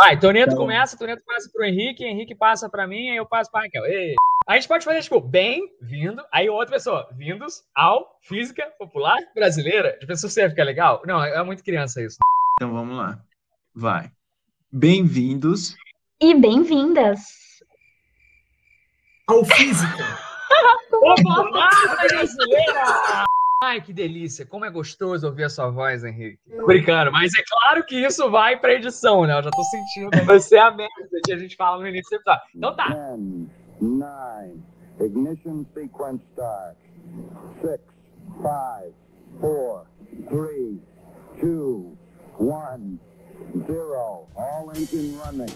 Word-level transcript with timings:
Vai, 0.00 0.18
Toneto 0.18 0.54
então... 0.54 0.56
começa, 0.56 0.96
Toneto 0.96 1.22
passa 1.26 1.50
pro 1.52 1.62
Henrique, 1.62 2.02
Henrique 2.02 2.34
passa 2.34 2.70
pra 2.70 2.86
mim, 2.86 3.10
aí 3.10 3.18
eu 3.18 3.26
passo 3.26 3.50
pra 3.50 3.60
Raquel. 3.60 3.84
Ei. 3.84 4.14
A 4.48 4.54
gente 4.54 4.66
pode 4.66 4.82
fazer, 4.82 5.02
tipo, 5.02 5.20
bem-vindo, 5.20 6.24
aí 6.32 6.48
outra 6.48 6.72
pessoa, 6.72 7.06
vindos 7.12 7.62
ao 7.76 8.18
Física 8.22 8.72
Popular 8.78 9.18
Brasileira. 9.34 9.98
De 10.00 10.06
pessoa 10.06 10.30
você 10.30 10.48
ficar 10.48 10.64
legal? 10.64 11.02
Não, 11.04 11.22
é 11.22 11.42
muito 11.44 11.62
criança 11.62 12.00
isso. 12.00 12.16
Então 12.54 12.72
vamos 12.72 12.96
lá. 12.96 13.22
Vai. 13.76 14.10
Bem-vindos. 14.72 15.76
E 16.18 16.34
bem-vindas. 16.34 17.20
Ao 19.28 19.44
Física. 19.44 20.18
Popular 20.90 21.96
Brasileira! 22.08 23.24
Ai, 23.62 23.78
que 23.82 23.92
delícia. 23.92 24.46
Como 24.46 24.64
é 24.64 24.70
gostoso 24.70 25.26
ouvir 25.26 25.44
a 25.44 25.50
sua 25.50 25.68
voz, 25.68 26.02
Henrique. 26.02 26.38
Tô 26.48 26.64
brincando, 26.64 27.12
mas 27.12 27.30
é 27.34 27.42
claro 27.46 27.84
que 27.84 27.94
isso 27.94 28.30
vai 28.30 28.58
pra 28.58 28.72
edição, 28.72 29.26
né? 29.26 29.38
Eu 29.38 29.42
já 29.42 29.50
tô 29.50 29.62
sentindo. 29.64 30.24
Vai 30.24 30.40
ser 30.40 30.56
a 30.56 30.70
merda 30.70 31.20
que 31.22 31.30
a 31.30 31.36
gente 31.36 31.56
fala 31.56 31.78
no 31.78 31.86
início 31.86 32.08
do 32.08 32.16
episódio. 32.22 32.42
Então 32.56 32.74
tá. 32.74 32.88
10, 32.88 33.20
9, 33.82 34.60
ignition 35.00 35.66
sequence 35.74 36.24
start. 36.30 36.74
6, 37.60 37.80
5, 38.38 38.94
4, 39.40 39.86
3, 40.30 40.78
2, 41.42 41.98
1, 42.38 42.98
0. 43.66 44.28
All 44.36 44.72
engine 44.74 45.18
running. 45.22 45.54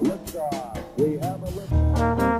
Liftoff. 0.00 0.82
We 0.96 1.18
have 1.18 1.42
a 1.42 1.50
liftoff. 1.50 2.39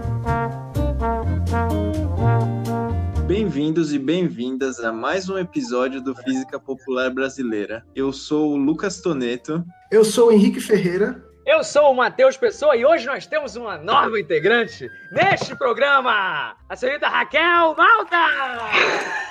Bem-vindos 3.40 3.90
e 3.94 3.98
bem-vindas 3.98 4.80
a 4.80 4.92
mais 4.92 5.30
um 5.30 5.38
episódio 5.38 6.02
do 6.02 6.14
Física 6.14 6.60
Popular 6.60 7.08
Brasileira. 7.08 7.82
Eu 7.96 8.12
sou 8.12 8.52
o 8.52 8.56
Lucas 8.56 9.00
Toneto. 9.00 9.64
Eu 9.90 10.04
sou 10.04 10.28
o 10.28 10.32
Henrique 10.32 10.60
Ferreira. 10.60 11.24
Eu 11.46 11.64
sou 11.64 11.90
o 11.90 11.96
Matheus 11.96 12.36
Pessoa 12.36 12.76
e 12.76 12.84
hoje 12.84 13.06
nós 13.06 13.26
temos 13.26 13.56
uma 13.56 13.78
nova 13.78 14.20
integrante 14.20 14.90
neste 15.10 15.56
programa, 15.56 16.54
a 16.70 16.76
senhorita 16.76 17.08
Raquel 17.08 17.74
Malta! 17.76 18.16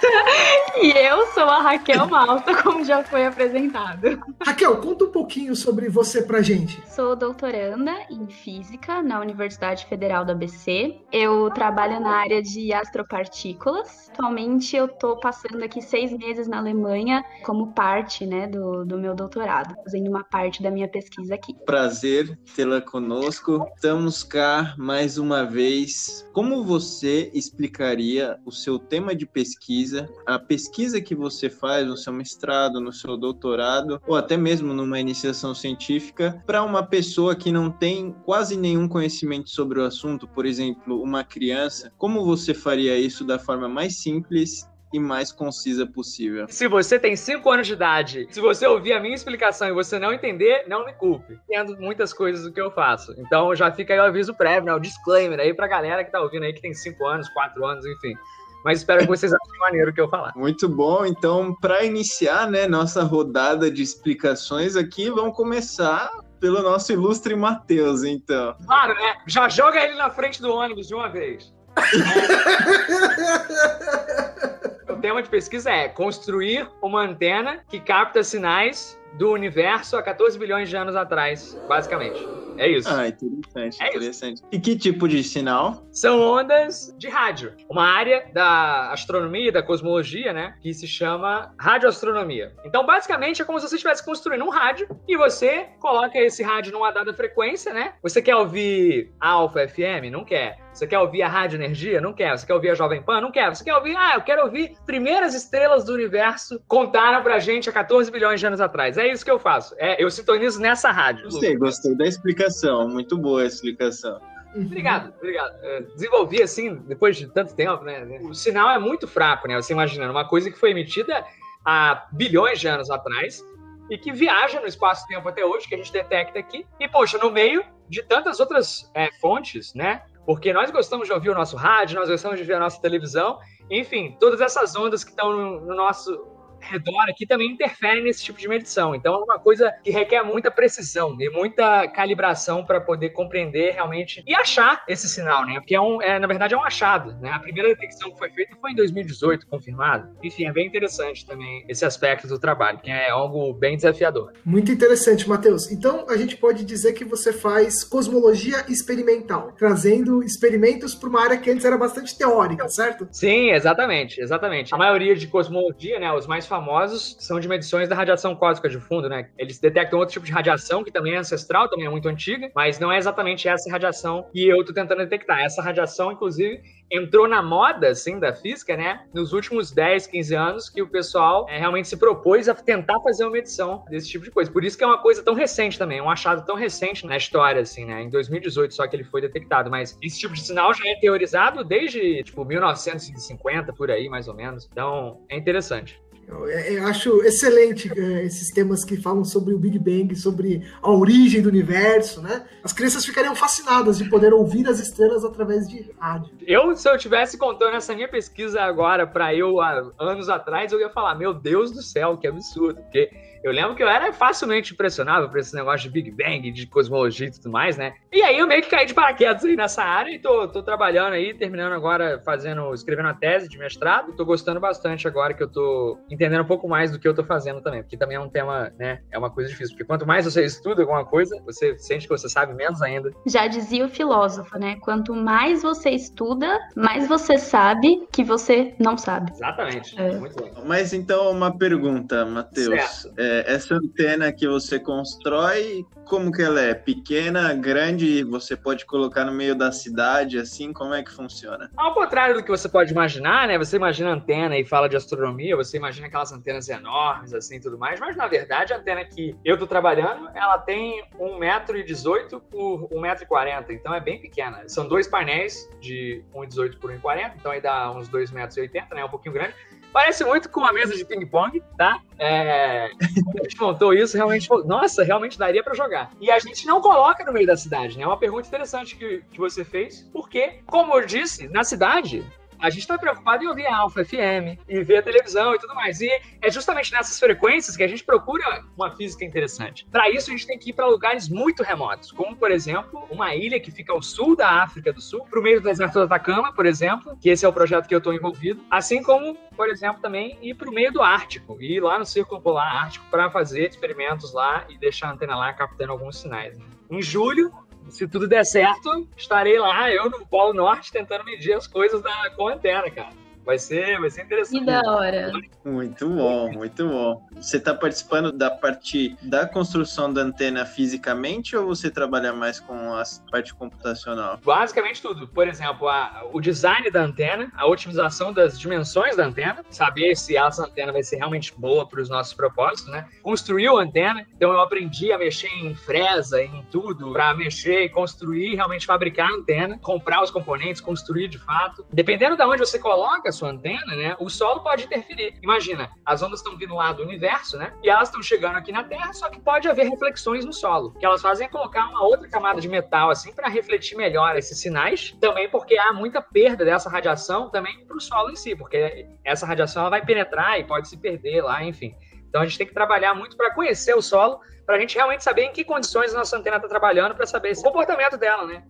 e 0.83 0.91
eu 0.91 1.25
sou 1.27 1.43
a 1.43 1.61
Raquel 1.61 2.05
Malta, 2.07 2.61
como 2.61 2.83
já 2.83 3.03
foi 3.03 3.25
apresentado. 3.25 4.21
Raquel, 4.45 4.77
conta 4.77 5.05
um 5.05 5.11
pouquinho 5.11 5.55
sobre 5.55 5.89
você 5.89 6.21
pra 6.21 6.41
gente. 6.41 6.79
Sou 6.87 7.15
doutoranda 7.15 7.93
em 8.11 8.27
Física 8.27 9.01
na 9.01 9.19
Universidade 9.21 9.85
Federal 9.85 10.25
do 10.25 10.33
ABC. 10.33 10.99
Eu 11.11 11.49
trabalho 11.51 11.99
na 12.01 12.17
área 12.17 12.41
de 12.41 12.73
astropartículas. 12.73 14.11
Atualmente 14.13 14.75
eu 14.75 14.89
tô 14.89 15.17
passando 15.17 15.63
aqui 15.63 15.81
seis 15.81 16.11
meses 16.11 16.47
na 16.47 16.57
Alemanha 16.57 17.23
como 17.45 17.73
parte 17.73 18.25
né, 18.25 18.47
do, 18.47 18.83
do 18.83 18.97
meu 18.97 19.15
doutorado, 19.15 19.73
fazendo 19.85 20.09
uma 20.09 20.25
parte 20.25 20.61
da 20.61 20.69
minha 20.69 20.89
pesquisa 20.89 21.35
aqui. 21.35 21.53
Prazer 21.65 22.09
prazer 22.09 22.37
tê-la 22.55 22.81
conosco. 22.81 23.65
Estamos 23.75 24.23
cá 24.23 24.75
mais 24.77 25.17
uma 25.17 25.45
vez. 25.45 26.27
Como 26.33 26.63
você 26.63 27.28
explicaria 27.33 28.39
o 28.45 28.51
seu 28.51 28.79
tema 28.79 29.15
de 29.15 29.25
pesquisa, 29.25 30.09
a 30.25 30.37
pesquisa 30.39 31.01
que 31.01 31.15
você 31.15 31.49
faz 31.49 31.87
no 31.87 31.97
seu 31.97 32.13
mestrado, 32.13 32.79
no 32.79 32.91
seu 32.91 33.17
doutorado, 33.17 34.01
ou 34.07 34.15
até 34.15 34.37
mesmo 34.37 34.73
numa 34.73 34.99
iniciação 34.99 35.53
científica, 35.53 36.41
para 36.45 36.63
uma 36.63 36.83
pessoa 36.83 37.35
que 37.35 37.51
não 37.51 37.69
tem 37.71 38.15
quase 38.25 38.55
nenhum 38.55 38.87
conhecimento 38.87 39.49
sobre 39.49 39.79
o 39.79 39.85
assunto, 39.85 40.27
por 40.27 40.45
exemplo, 40.45 41.01
uma 41.01 41.23
criança? 41.23 41.91
Como 41.97 42.25
você 42.25 42.53
faria 42.53 42.97
isso 42.97 43.23
da 43.23 43.39
forma 43.39 43.67
mais 43.67 43.97
simples 43.97 44.67
e 44.91 44.99
mais 44.99 45.31
concisa 45.31 45.85
possível. 45.85 46.47
Se 46.49 46.67
você 46.67 46.99
tem 46.99 47.15
5 47.15 47.49
anos 47.49 47.67
de 47.67 47.73
idade, 47.73 48.27
se 48.31 48.41
você 48.41 48.65
ouvir 48.65 48.93
a 48.93 48.99
minha 48.99 49.15
explicação 49.15 49.67
e 49.67 49.71
você 49.71 49.99
não 49.99 50.13
entender, 50.13 50.65
não 50.67 50.85
me 50.85 50.93
culpe. 50.93 51.39
Tendo 51.47 51.77
muitas 51.77 52.13
coisas 52.13 52.43
do 52.43 52.51
que 52.51 52.61
eu 52.61 52.71
faço. 52.71 53.13
Então 53.17 53.55
já 53.55 53.71
fica 53.71 53.93
aí 53.93 53.99
o 53.99 54.03
aviso 54.03 54.33
prévio, 54.33 54.65
né? 54.65 54.73
o 54.73 54.79
disclaimer 54.79 55.39
aí 55.39 55.53
pra 55.53 55.67
galera 55.67 56.03
que 56.03 56.11
tá 56.11 56.19
ouvindo 56.19 56.43
aí 56.43 56.53
que 56.53 56.61
tem 56.61 56.73
5 56.73 57.05
anos, 57.05 57.29
4 57.29 57.65
anos, 57.65 57.85
enfim. 57.85 58.15
Mas 58.63 58.79
espero 58.79 59.01
que 59.01 59.07
vocês 59.07 59.31
achem 59.31 59.59
maneiro 59.59 59.91
o 59.91 59.93
que 59.93 60.01
eu 60.01 60.09
falar. 60.09 60.33
Muito 60.35 60.67
bom. 60.67 61.05
Então, 61.05 61.55
para 61.55 61.85
iniciar, 61.85 62.49
né, 62.49 62.67
nossa 62.67 63.03
rodada 63.03 63.71
de 63.71 63.81
explicações 63.81 64.75
aqui, 64.75 65.09
vamos 65.09 65.35
começar 65.35 66.11
pelo 66.39 66.61
nosso 66.61 66.91
ilustre 66.91 67.35
Matheus, 67.35 68.03
então. 68.03 68.55
Claro, 68.65 68.93
né? 68.95 69.15
Já 69.27 69.47
joga 69.47 69.81
ele 69.81 69.95
na 69.95 70.09
frente 70.09 70.41
do 70.41 70.51
ônibus 70.51 70.87
de 70.87 70.95
uma 70.95 71.09
vez. 71.09 71.53
o 74.99 75.01
tema 75.01 75.23
de 75.23 75.29
pesquisa 75.29 75.71
é 75.71 75.87
construir 75.87 76.69
uma 76.81 77.01
antena 77.01 77.63
que 77.69 77.79
capta 77.79 78.21
sinais 78.21 78.99
do 79.13 79.31
universo 79.31 79.95
há 79.95 80.03
14 80.03 80.37
bilhões 80.37 80.69
de 80.69 80.75
anos 80.75 80.95
atrás, 80.95 81.57
basicamente. 81.67 82.19
É 82.57 82.67
isso. 82.67 82.89
Ah, 82.89 83.07
interessante, 83.07 83.81
é 83.81 83.87
interessante. 83.87 84.33
Isso. 84.35 84.47
E 84.51 84.59
que 84.59 84.75
tipo 84.75 85.07
de 85.07 85.23
sinal? 85.23 85.87
São 85.91 86.19
ondas 86.19 86.93
de 86.97 87.07
rádio. 87.07 87.53
Uma 87.69 87.85
área 87.85 88.29
da 88.33 88.91
astronomia, 88.91 89.49
da 89.49 89.63
cosmologia, 89.63 90.33
né? 90.33 90.55
Que 90.61 90.73
se 90.73 90.85
chama 90.85 91.53
radioastronomia. 91.57 92.53
Então, 92.65 92.85
basicamente, 92.85 93.41
é 93.41 93.45
como 93.45 93.57
se 93.59 93.69
você 93.69 93.75
estivesse 93.75 94.03
construindo 94.03 94.43
um 94.43 94.49
rádio 94.49 94.89
e 95.07 95.15
você 95.15 95.67
coloca 95.79 96.19
esse 96.19 96.43
rádio 96.43 96.73
numa 96.73 96.91
dada 96.91 97.13
frequência, 97.13 97.73
né? 97.73 97.93
Você 98.03 98.21
quer 98.21 98.35
ouvir 98.35 99.13
Alfa 99.21 99.65
FM? 99.65 100.11
Não 100.11 100.25
quer. 100.25 100.59
Você 100.79 100.87
quer 100.87 100.99
ouvir 100.99 101.21
a 101.21 101.27
Rádio 101.27 101.57
Energia? 101.57 101.99
Não 101.99 102.13
quer. 102.13 102.37
Você 102.37 102.47
quer 102.47 102.53
ouvir 102.53 102.69
a 102.69 102.73
Jovem 102.73 103.03
Pan? 103.03 103.19
Não 103.19 103.33
quer. 103.33 103.53
Você 103.53 103.65
quer 103.65 103.75
ouvir, 103.75 103.97
ah, 103.97 104.13
eu 104.15 104.21
quero 104.21 104.43
ouvir 104.43 104.77
primeiras 104.85 105.35
estrelas 105.35 105.83
do 105.83 105.93
universo 105.93 106.57
contaram 106.69 107.21
pra 107.21 107.37
gente 107.37 107.69
há 107.69 107.73
14 107.73 108.09
bilhões 108.09 108.39
de 108.39 108.47
anos 108.47 108.61
atrás. 108.61 108.97
É 108.97 109.05
isso 109.05 109.25
que 109.25 109.29
eu 109.29 109.37
faço. 109.37 109.75
É, 109.77 110.01
eu 110.01 110.09
sintonizo 110.09 110.61
nessa 110.61 110.89
rádio. 110.89 111.25
Gostei, 111.25 111.57
gostei 111.57 111.97
da 111.97 112.07
explicação. 112.07 112.87
Muito 112.87 113.17
boa 113.17 113.41
a 113.41 113.45
explicação. 113.45 114.21
Obrigado, 114.55 115.13
obrigado. 115.17 115.53
É, 115.61 115.81
desenvolvi 115.81 116.41
assim, 116.41 116.75
depois 116.87 117.17
de 117.17 117.27
tanto 117.27 117.53
tempo, 117.53 117.83
né? 117.83 118.05
O 118.21 118.33
sinal 118.33 118.69
é 118.69 118.79
muito 118.79 119.05
fraco, 119.05 119.49
né? 119.49 119.57
Você 119.57 119.73
imaginando, 119.73 120.11
uma 120.11 120.29
coisa 120.29 120.49
que 120.49 120.57
foi 120.57 120.71
emitida 120.71 121.25
há 121.65 122.07
bilhões 122.13 122.57
de 122.57 122.69
anos 122.69 122.89
atrás 122.89 123.43
e 123.89 123.97
que 123.97 124.13
viaja 124.13 124.61
no 124.61 124.67
espaço-tempo 124.67 125.27
até 125.27 125.43
hoje, 125.43 125.67
que 125.67 125.75
a 125.75 125.77
gente 125.77 125.91
detecta 125.91 126.39
aqui. 126.39 126.65
E, 126.79 126.87
poxa, 126.87 127.17
no 127.17 127.29
meio 127.29 127.65
de 127.89 128.01
tantas 128.01 128.39
outras 128.39 128.89
é, 128.93 129.11
fontes, 129.19 129.73
né? 129.73 130.03
Porque 130.29 130.53
nós 130.53 130.69
gostamos 130.69 131.07
de 131.07 131.13
ouvir 131.15 131.31
o 131.31 131.33
nosso 131.33 131.57
rádio, 131.57 131.99
nós 131.99 132.07
gostamos 132.07 132.37
de 132.37 132.43
ver 132.43 132.53
a 132.53 132.59
nossa 132.59 132.79
televisão, 132.79 133.39
enfim, 133.67 134.15
todas 134.19 134.39
essas 134.39 134.75
ondas 134.75 135.03
que 135.03 135.09
estão 135.09 135.35
no, 135.35 135.61
no 135.61 135.73
nosso 135.73 136.38
redor 136.61 137.09
aqui 137.09 137.25
também 137.25 137.51
interferem 137.51 138.03
nesse 138.03 138.23
tipo 138.23 138.39
de 138.39 138.47
medição. 138.47 138.95
Então 138.95 139.13
é 139.15 139.17
uma 139.17 139.39
coisa 139.39 139.71
que 139.83 139.91
requer 139.91 140.23
muita 140.23 140.51
precisão 140.51 141.15
e 141.19 141.29
muita 141.29 141.87
calibração 141.87 142.65
para 142.65 142.81
poder 142.81 143.09
compreender 143.09 143.73
realmente 143.73 144.23
e 144.25 144.33
achar 144.35 144.83
esse 144.87 145.07
sinal, 145.07 145.45
né? 145.45 145.55
Porque 145.55 145.75
é 145.75 145.81
um, 145.81 146.01
é, 146.01 146.19
na 146.19 146.27
verdade 146.27 146.53
é 146.53 146.57
um 146.57 146.63
achado, 146.63 147.13
né? 147.19 147.31
A 147.31 147.39
primeira 147.39 147.69
detecção 147.69 148.11
que 148.11 148.17
foi 148.17 148.29
feita 148.31 148.55
foi 148.59 148.71
em 148.71 148.75
2018, 148.75 149.47
confirmado. 149.47 150.15
Enfim, 150.23 150.45
é 150.45 150.51
bem 150.51 150.67
interessante 150.67 151.25
também 151.25 151.63
esse 151.67 151.85
aspecto 151.85 152.27
do 152.27 152.39
trabalho, 152.39 152.79
que 152.79 152.91
é 152.91 153.09
algo 153.09 153.53
bem 153.53 153.75
desafiador. 153.75 154.33
Muito 154.45 154.71
interessante, 154.71 155.27
Matheus. 155.27 155.71
Então 155.71 156.05
a 156.09 156.17
gente 156.17 156.37
pode 156.37 156.65
dizer 156.65 156.93
que 156.93 157.05
você 157.05 157.31
faz 157.31 157.83
cosmologia 157.83 158.65
experimental, 158.67 159.53
trazendo 159.57 160.23
experimentos 160.23 160.95
para 160.95 161.09
uma 161.09 161.21
área 161.21 161.37
que 161.37 161.49
antes 161.49 161.65
era 161.65 161.77
bastante 161.77 162.17
teórica, 162.17 162.67
certo? 162.69 163.07
Sim, 163.11 163.51
exatamente, 163.51 164.21
exatamente. 164.21 164.73
A 164.73 164.77
maioria 164.77 165.15
de 165.15 165.27
cosmologia, 165.27 165.99
né, 165.99 166.11
os 166.13 166.27
mais 166.27 166.45
famosos 166.49 167.15
são 167.19 167.39
de 167.39 167.47
medições 167.47 167.87
da 167.87 167.95
radiação 167.95 168.35
cósmica 168.35 168.67
de 168.67 168.79
fundo, 168.79 169.07
né? 169.07 169.29
Eles 169.37 169.59
detectam 169.59 169.99
outro 169.99 170.13
tipo 170.13 170.25
de 170.25 170.31
radiação 170.31 170.83
que 170.83 170.91
também 170.91 171.13
é 171.13 171.17
ancestral, 171.17 171.69
também 171.69 171.85
é 171.85 171.89
muito 171.89 172.09
antiga, 172.09 172.51
mas 172.53 172.79
não 172.79 172.91
é 172.91 172.97
exatamente 172.97 173.47
essa 173.47 173.71
radiação 173.71 174.25
que 174.33 174.47
eu 174.47 174.65
tô 174.65 174.73
tentando 174.73 174.99
detectar. 174.99 175.39
Essa 175.39 175.61
radiação, 175.61 176.11
inclusive, 176.11 176.61
entrou 176.91 177.27
na 177.27 177.41
moda, 177.41 177.89
assim, 177.89 178.19
da 178.19 178.33
física, 178.33 178.75
né? 178.75 179.05
Nos 179.13 179.31
últimos 179.31 179.71
10, 179.71 180.07
15 180.07 180.35
anos, 180.35 180.69
que 180.69 180.81
o 180.81 180.87
pessoal 180.87 181.47
é, 181.47 181.57
realmente 181.57 181.87
se 181.87 181.97
propôs 181.97 182.49
a 182.49 182.55
tentar 182.55 182.99
fazer 183.01 183.23
uma 183.23 183.31
medição 183.31 183.85
desse 183.89 184.09
tipo 184.09 184.25
de 184.25 184.31
coisa. 184.31 184.51
Por 184.51 184.63
isso 184.63 184.77
que 184.77 184.83
é 184.83 184.87
uma 184.87 184.97
coisa 184.97 185.23
tão 185.23 185.33
recente 185.33 185.77
também, 185.77 186.01
um 186.01 186.09
achado 186.09 186.45
tão 186.45 186.55
recente 186.55 187.05
na 187.05 187.15
história, 187.15 187.61
assim, 187.61 187.85
né? 187.85 188.01
Em 188.01 188.09
2018 188.09 188.73
só 188.73 188.87
que 188.87 188.95
ele 188.95 189.03
foi 189.03 189.21
detectado, 189.21 189.69
mas 189.69 189.97
esse 190.01 190.19
tipo 190.19 190.33
de 190.33 190.41
sinal 190.41 190.73
já 190.73 190.87
é 190.89 190.95
teorizado 190.95 191.63
desde, 191.63 192.23
tipo, 192.23 192.43
1950, 192.43 193.73
por 193.73 193.91
aí, 193.91 194.09
mais 194.09 194.27
ou 194.27 194.33
menos. 194.33 194.67
Então, 194.71 195.21
é 195.29 195.37
interessante. 195.37 196.01
Eu, 196.29 196.47
eu 196.47 196.87
acho 196.87 197.23
excelente 197.23 197.91
é, 197.99 198.23
esses 198.23 198.51
temas 198.51 198.85
que 198.85 198.95
falam 198.95 199.25
sobre 199.25 199.53
o 199.53 199.57
Big 199.57 199.79
Bang, 199.79 200.15
sobre 200.15 200.63
a 200.79 200.91
origem 200.91 201.41
do 201.41 201.49
universo, 201.49 202.21
né? 202.21 202.45
As 202.63 202.71
crianças 202.71 203.03
ficariam 203.03 203.35
fascinadas 203.35 203.97
de 203.97 204.07
poder 204.07 204.31
ouvir 204.31 204.67
as 204.67 204.79
estrelas 204.79 205.25
através 205.25 205.67
de 205.67 205.91
rádio. 205.99 206.31
Eu, 206.45 206.75
se 206.75 206.87
eu 206.87 206.95
tivesse 206.99 207.35
contando 207.35 207.75
essa 207.75 207.95
minha 207.95 208.07
pesquisa 208.07 208.61
agora 208.61 209.07
para 209.07 209.33
eu 209.33 209.59
há 209.59 209.91
anos 209.97 210.29
atrás, 210.29 210.71
eu 210.71 210.79
ia 210.79 210.89
falar, 210.89 211.15
meu 211.15 211.33
Deus 211.33 211.71
do 211.71 211.81
céu, 211.81 212.15
que 212.15 212.27
absurdo, 212.27 212.79
porque 212.83 213.09
Eu 213.43 213.51
lembro 213.51 213.75
que 213.75 213.83
eu 213.83 213.87
era 213.87 214.11
facilmente 214.11 214.73
impressionável 214.73 215.29
por 215.29 215.39
esse 215.39 215.55
negócio 215.55 215.81
de 215.81 215.89
Big 215.89 216.11
Bang, 216.11 216.51
de 216.51 216.67
cosmologia 216.67 217.27
e 217.27 217.31
tudo 217.31 217.49
mais, 217.49 217.77
né? 217.77 217.93
E 218.11 218.21
aí 218.21 218.37
eu 218.37 218.47
meio 218.47 218.61
que 218.61 218.69
caí 218.69 218.85
de 218.85 218.93
paraquedas 218.93 219.45
aí 219.45 219.55
nessa 219.55 219.83
área 219.83 220.11
e 220.11 220.19
tô, 220.19 220.47
tô 220.47 220.61
trabalhando 220.61 221.13
aí, 221.13 221.33
terminando 221.33 221.73
agora, 221.73 222.21
fazendo, 222.25 222.73
escrevendo 222.73 223.09
a 223.09 223.13
tese 223.13 223.47
de 223.47 223.57
mestrado. 223.57 224.13
Tô 224.15 224.25
gostando 224.25 224.59
bastante 224.59 225.07
agora 225.07 225.33
que 225.33 225.43
eu 225.43 225.47
tô 225.47 225.97
entendendo 226.09 226.41
um 226.41 226.47
pouco 226.47 226.67
mais 226.67 226.91
do 226.91 226.99
que 226.99 227.07
eu 227.07 227.13
tô 227.13 227.23
fazendo 227.23 227.61
também, 227.61 227.81
porque 227.81 227.97
também 227.97 228.17
é 228.17 228.19
um 228.19 228.29
tema, 228.29 228.71
né? 228.77 229.01
É 229.11 229.17
uma 229.17 229.29
coisa 229.29 229.49
difícil, 229.49 229.75
porque 229.75 229.85
quanto 229.85 230.05
mais 230.05 230.25
você 230.25 230.43
estuda 230.43 230.81
alguma 230.81 231.05
coisa, 231.05 231.39
você 231.45 231.77
sente 231.77 232.07
que 232.07 232.09
você 232.09 232.27
sabe 232.27 232.53
menos 232.53 232.81
ainda. 232.81 233.11
Já 233.25 233.47
dizia 233.47 233.85
o 233.85 233.89
filósofo, 233.89 234.57
né? 234.57 234.77
Quanto 234.81 235.13
mais 235.15 235.61
você 235.61 235.91
estuda, 235.91 236.59
mais 236.75 237.07
você 237.07 237.37
sabe 237.37 238.07
que 238.11 238.23
você 238.23 238.73
não 238.79 238.97
sabe. 238.97 239.31
Exatamente. 239.31 239.99
É. 239.99 240.17
Muito 240.17 240.35
bom. 240.35 240.63
Mas 240.65 240.93
então, 240.93 241.31
uma 241.31 241.55
pergunta, 241.57 242.25
Matheus. 242.25 243.05
É, 243.17 243.28
essa 243.45 243.75
antena 243.75 244.31
que 244.31 244.47
você 244.47 244.79
constrói, 244.79 245.85
como 246.05 246.31
que 246.31 246.41
ela 246.41 246.61
é? 246.61 246.73
Pequena, 246.73 247.53
grande, 247.53 248.23
você 248.23 248.55
pode 248.55 248.85
colocar 248.85 249.25
no 249.25 249.31
meio 249.31 249.55
da 249.55 249.71
cidade, 249.71 250.39
assim? 250.39 250.73
Como 250.73 250.93
é 250.93 251.03
que 251.03 251.11
funciona? 251.11 251.69
Ao 251.77 251.93
contrário 251.93 252.35
do 252.35 252.43
que 252.43 252.49
você 252.49 252.67
pode 252.67 252.91
imaginar, 252.91 253.47
né? 253.47 253.57
Você 253.57 253.75
imagina 253.75 254.11
antena 254.11 254.57
e 254.57 254.65
fala 254.65 254.89
de 254.89 254.95
astronomia, 254.95 255.55
você 255.55 255.77
imagina 255.77 256.07
aquelas 256.07 256.31
antenas 256.31 256.67
enormes, 256.69 257.33
assim, 257.33 257.59
tudo 257.59 257.77
mais, 257.77 257.99
mas 257.99 258.15
na 258.15 258.27
verdade 258.27 258.73
a 258.73 258.77
antena 258.77 259.05
que 259.05 259.35
eu 259.45 259.57
tô 259.57 259.67
trabalhando, 259.67 260.29
ela 260.33 260.57
tem 260.57 261.03
1,18m 261.19 262.41
por 262.49 262.89
1,40m, 262.89 263.65
então 263.69 263.93
é 263.93 263.99
bem 263.99 264.19
pequena. 264.19 264.67
São 264.67 264.87
dois 264.87 265.07
painéis 265.07 265.69
de 265.79 266.23
1,18 266.33 266.79
por 266.79 266.91
1,40, 266.91 267.33
então 267.35 267.51
aí 267.51 267.61
dá 267.61 267.91
uns 267.91 268.09
2,80m, 268.09 268.93
né? 268.93 269.05
Um 269.05 269.09
pouquinho 269.09 269.33
grande. 269.33 269.53
Parece 269.91 270.23
muito 270.23 270.49
com 270.49 270.59
uma 270.59 270.71
mesa 270.71 270.95
de 270.95 271.03
ping-pong, 271.03 271.61
tá? 271.77 271.99
É... 272.17 272.91
a 273.39 273.43
gente 273.43 273.59
montou 273.59 273.93
isso, 273.93 274.15
realmente. 274.15 274.47
Nossa, 274.65 275.03
realmente 275.03 275.37
daria 275.37 275.63
para 275.63 275.73
jogar. 275.73 276.11
E 276.19 276.29
a 276.29 276.39
gente 276.39 276.65
não 276.65 276.81
coloca 276.81 277.23
no 277.25 277.33
meio 277.33 277.47
da 277.47 277.57
cidade, 277.57 277.97
né? 277.97 278.03
É 278.03 278.07
uma 278.07 278.17
pergunta 278.17 278.47
interessante 278.47 278.95
que, 278.95 279.23
que 279.31 279.39
você 279.39 279.63
fez, 279.63 280.07
porque, 280.13 280.59
como 280.65 280.93
eu 280.93 281.05
disse, 281.05 281.47
na 281.47 281.63
cidade, 281.63 282.23
a 282.59 282.69
gente 282.69 282.81
está 282.81 282.97
preocupado 282.97 283.43
em 283.43 283.47
ouvir 283.47 283.65
a 283.65 283.77
Alfa 283.77 284.03
FM 284.03 284.59
e 284.67 284.83
ver 284.83 284.97
a 284.97 285.01
televisão 285.01 285.55
e 285.55 285.59
tudo 285.59 285.73
mais. 285.73 286.01
E 286.01 286.09
é 286.41 286.51
justamente 286.51 286.91
nessas 286.91 287.17
frequências 287.19 287.75
que 287.77 287.83
a 287.83 287.87
gente 287.87 288.03
procura 288.03 288.63
uma 288.75 288.95
física 288.95 289.23
interessante. 289.23 289.85
Para 289.91 290.09
isso, 290.09 290.29
a 290.29 290.33
gente 290.33 290.45
tem 290.45 290.59
que 290.59 290.71
ir 290.71 290.73
para 290.73 290.87
lugares 290.87 291.29
muito 291.29 291.63
remotos, 291.63 292.11
como, 292.11 292.35
por 292.35 292.51
exemplo, 292.51 293.07
uma 293.09 293.33
ilha 293.35 293.59
que 293.59 293.71
fica 293.71 293.93
ao 293.93 294.01
sul 294.01 294.35
da 294.35 294.63
África 294.63 294.91
do 294.91 295.01
Sul, 295.01 295.25
para 295.29 295.39
o 295.39 295.43
meio 295.43 295.61
do 295.61 295.63
deserto 295.63 295.93
do 295.93 296.03
Atacama, 296.03 296.53
por 296.53 296.65
exemplo, 296.65 297.17
que 297.21 297.29
esse 297.29 297.45
é 297.45 297.49
o 297.49 297.53
projeto 297.53 297.87
que 297.87 297.93
eu 297.93 297.99
estou 297.99 298.13
envolvido. 298.13 298.61
Assim 298.69 299.01
como, 299.01 299.35
por 299.55 299.69
exemplo, 299.69 300.01
também 300.01 300.37
ir 300.41 300.55
para 300.55 300.69
o 300.69 300.73
meio 300.73 300.91
do 300.91 301.01
Ártico, 301.01 301.61
ir 301.61 301.81
lá 301.81 301.97
no 301.97 302.05
Círculo 302.05 302.41
Polar 302.41 302.83
Ártico 302.83 303.05
para 303.09 303.29
fazer 303.29 303.69
experimentos 303.69 304.33
lá 304.33 304.65
e 304.69 304.77
deixar 304.77 305.09
a 305.09 305.11
antena 305.13 305.35
lá 305.35 305.53
captando 305.53 305.91
alguns 305.91 306.17
sinais. 306.17 306.57
Né? 306.57 306.65
Em 306.91 307.01
julho, 307.01 307.51
se 307.89 308.07
tudo 308.07 308.27
der 308.27 308.45
certo, 308.45 309.07
estarei 309.17 309.57
lá, 309.57 309.91
eu 309.91 310.09
no 310.09 310.25
Polo 310.25 310.53
Norte, 310.53 310.91
tentando 310.91 311.23
medir 311.25 311.53
as 311.53 311.67
coisas 311.67 312.01
da, 312.01 312.29
com 312.31 312.47
a 312.47 312.53
antena, 312.53 312.89
cara. 312.89 313.28
Vai 313.49 313.57
ser, 313.57 313.99
vai 313.99 314.11
ser 314.11 314.21
interessante. 314.21 314.59
Que 314.59 314.63
da 314.63 314.81
hora. 314.83 315.31
Muito 315.65 316.07
bom, 316.07 316.51
muito 316.51 316.87
bom. 316.87 317.27
Você 317.35 317.57
está 317.57 317.73
participando 317.73 318.31
da 318.31 318.51
parte 318.51 319.17
da 319.23 319.47
construção 319.47 320.13
da 320.13 320.21
antena 320.21 320.67
fisicamente 320.67 321.57
ou 321.57 321.65
você 321.65 321.89
trabalha 321.89 322.31
mais 322.31 322.59
com 322.59 322.93
a 322.93 323.01
parte 323.31 323.55
computacional? 323.55 324.37
Basicamente 324.45 325.01
tudo. 325.01 325.27
Por 325.27 325.47
exemplo, 325.47 325.89
a, 325.89 326.27
o 326.31 326.39
design 326.39 326.91
da 326.91 327.01
antena, 327.01 327.51
a 327.55 327.65
otimização 327.65 328.31
das 328.31 328.59
dimensões 328.59 329.15
da 329.15 329.25
antena, 329.25 329.65
saber 329.71 330.15
se 330.15 330.37
essa 330.37 330.65
antena 330.65 330.91
vai 330.91 331.01
ser 331.01 331.15
realmente 331.15 331.51
boa 331.57 331.87
para 331.87 332.01
os 332.01 332.07
nossos 332.07 332.35
propósitos, 332.35 332.93
né? 332.93 333.07
Construiu 333.23 333.79
a 333.79 333.81
antena, 333.81 334.27
então 334.35 334.51
eu 334.51 334.61
aprendi 334.61 335.11
a 335.11 335.17
mexer 335.17 335.47
em 335.47 335.73
fresa, 335.73 336.39
em 336.39 336.63
tudo, 336.69 337.13
para 337.13 337.33
mexer 337.33 337.85
e 337.85 337.89
construir, 337.89 338.53
realmente 338.53 338.85
fabricar 338.85 339.27
a 339.27 339.33
antena, 339.33 339.79
comprar 339.79 340.21
os 340.21 340.29
componentes, 340.29 340.81
construir 340.81 341.27
de 341.29 341.39
fato. 341.39 341.83
Dependendo 341.91 342.37
de 342.37 342.43
onde 342.43 342.59
você 342.59 342.77
coloca 342.77 343.29
a 343.29 343.38
sua 343.39 343.49
antena, 343.49 343.95
né? 343.95 344.15
O 344.19 344.29
solo 344.29 344.61
pode 344.61 344.85
interferir. 344.85 345.33
Imagina, 345.41 345.89
as 346.05 346.21
ondas 346.21 346.39
estão 346.39 346.57
vindo 346.57 346.75
lá 346.75 346.91
do 346.91 347.03
universo, 347.03 347.57
né? 347.57 347.73
E 347.81 347.89
elas 347.89 348.09
estão 348.09 348.21
chegando 348.21 348.57
aqui 348.57 348.71
na 348.71 348.83
Terra, 348.83 349.13
só 349.13 349.29
que 349.29 349.39
pode 349.39 349.67
haver 349.67 349.89
reflexões 349.89 350.45
no 350.45 350.53
solo. 350.53 350.89
O 350.89 350.99
que 350.99 351.05
elas 351.05 351.21
fazem 351.21 351.47
é 351.47 351.49
colocar 351.49 351.87
uma 351.87 352.03
outra 352.03 352.27
camada 352.27 352.59
de 352.59 352.67
metal, 352.67 353.09
assim, 353.09 353.33
para 353.33 353.47
refletir 353.47 353.95
melhor 353.95 354.35
esses 354.35 354.59
sinais. 354.59 355.15
Também 355.21 355.49
porque 355.49 355.77
há 355.77 355.93
muita 355.93 356.21
perda 356.21 356.65
dessa 356.65 356.89
radiação 356.89 357.49
também 357.49 357.85
para 357.85 357.95
o 357.95 358.01
solo 358.01 358.29
em 358.31 358.35
si, 358.35 358.55
porque 358.55 359.07
essa 359.23 359.45
radiação 359.45 359.81
ela 359.83 359.89
vai 359.89 360.05
penetrar 360.05 360.59
e 360.59 360.63
pode 360.63 360.87
se 360.87 360.97
perder 360.97 361.41
lá, 361.41 361.63
enfim. 361.63 361.95
Então 362.27 362.41
a 362.41 362.45
gente 362.45 362.57
tem 362.57 362.67
que 362.67 362.73
trabalhar 362.73 363.13
muito 363.13 363.35
para 363.35 363.53
conhecer 363.53 363.95
o 363.95 364.01
solo, 364.01 364.39
para 364.65 364.75
a 364.75 364.79
gente 364.79 364.95
realmente 364.95 365.23
saber 365.23 365.43
em 365.43 365.51
que 365.51 365.63
condições 365.63 366.13
a 366.13 366.17
nossa 366.19 366.37
antena 366.37 366.57
está 366.57 366.67
trabalhando, 366.67 367.15
para 367.15 367.25
saber 367.25 367.49
esse 367.49 367.63
comportamento 367.63 368.17
dela, 368.17 368.45
né? 368.45 368.63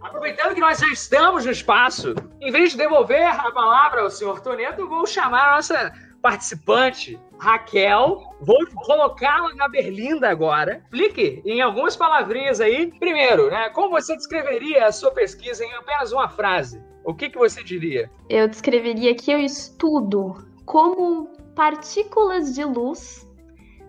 Aproveitando 0.00 0.54
que 0.54 0.60
nós 0.60 0.78
já 0.78 0.88
estamos 0.88 1.44
no 1.44 1.50
espaço, 1.50 2.14
em 2.40 2.50
vez 2.50 2.72
de 2.72 2.78
devolver 2.78 3.26
a 3.26 3.50
palavra 3.50 4.02
ao 4.02 4.10
senhor 4.10 4.40
Toneto, 4.40 4.88
vou 4.88 5.06
chamar 5.06 5.48
a 5.48 5.56
nossa 5.56 5.92
participante, 6.22 7.18
Raquel. 7.38 8.22
Vou 8.40 8.58
colocá-la 8.74 9.54
na 9.54 9.68
berlinda 9.68 10.28
agora. 10.28 10.82
Explique 10.84 11.42
em 11.44 11.60
algumas 11.60 11.96
palavrinhas 11.96 12.60
aí. 12.60 12.92
Primeiro, 12.98 13.50
né, 13.50 13.68
como 13.70 13.90
você 13.90 14.16
descreveria 14.16 14.86
a 14.86 14.92
sua 14.92 15.10
pesquisa 15.10 15.64
em 15.64 15.72
apenas 15.74 16.12
uma 16.12 16.28
frase? 16.28 16.82
O 17.04 17.14
que, 17.14 17.30
que 17.30 17.38
você 17.38 17.62
diria? 17.62 18.10
Eu 18.28 18.48
descreveria 18.48 19.14
que 19.14 19.30
eu 19.30 19.38
estudo 19.38 20.46
como 20.64 21.32
partículas 21.54 22.54
de 22.54 22.64
luz 22.64 23.27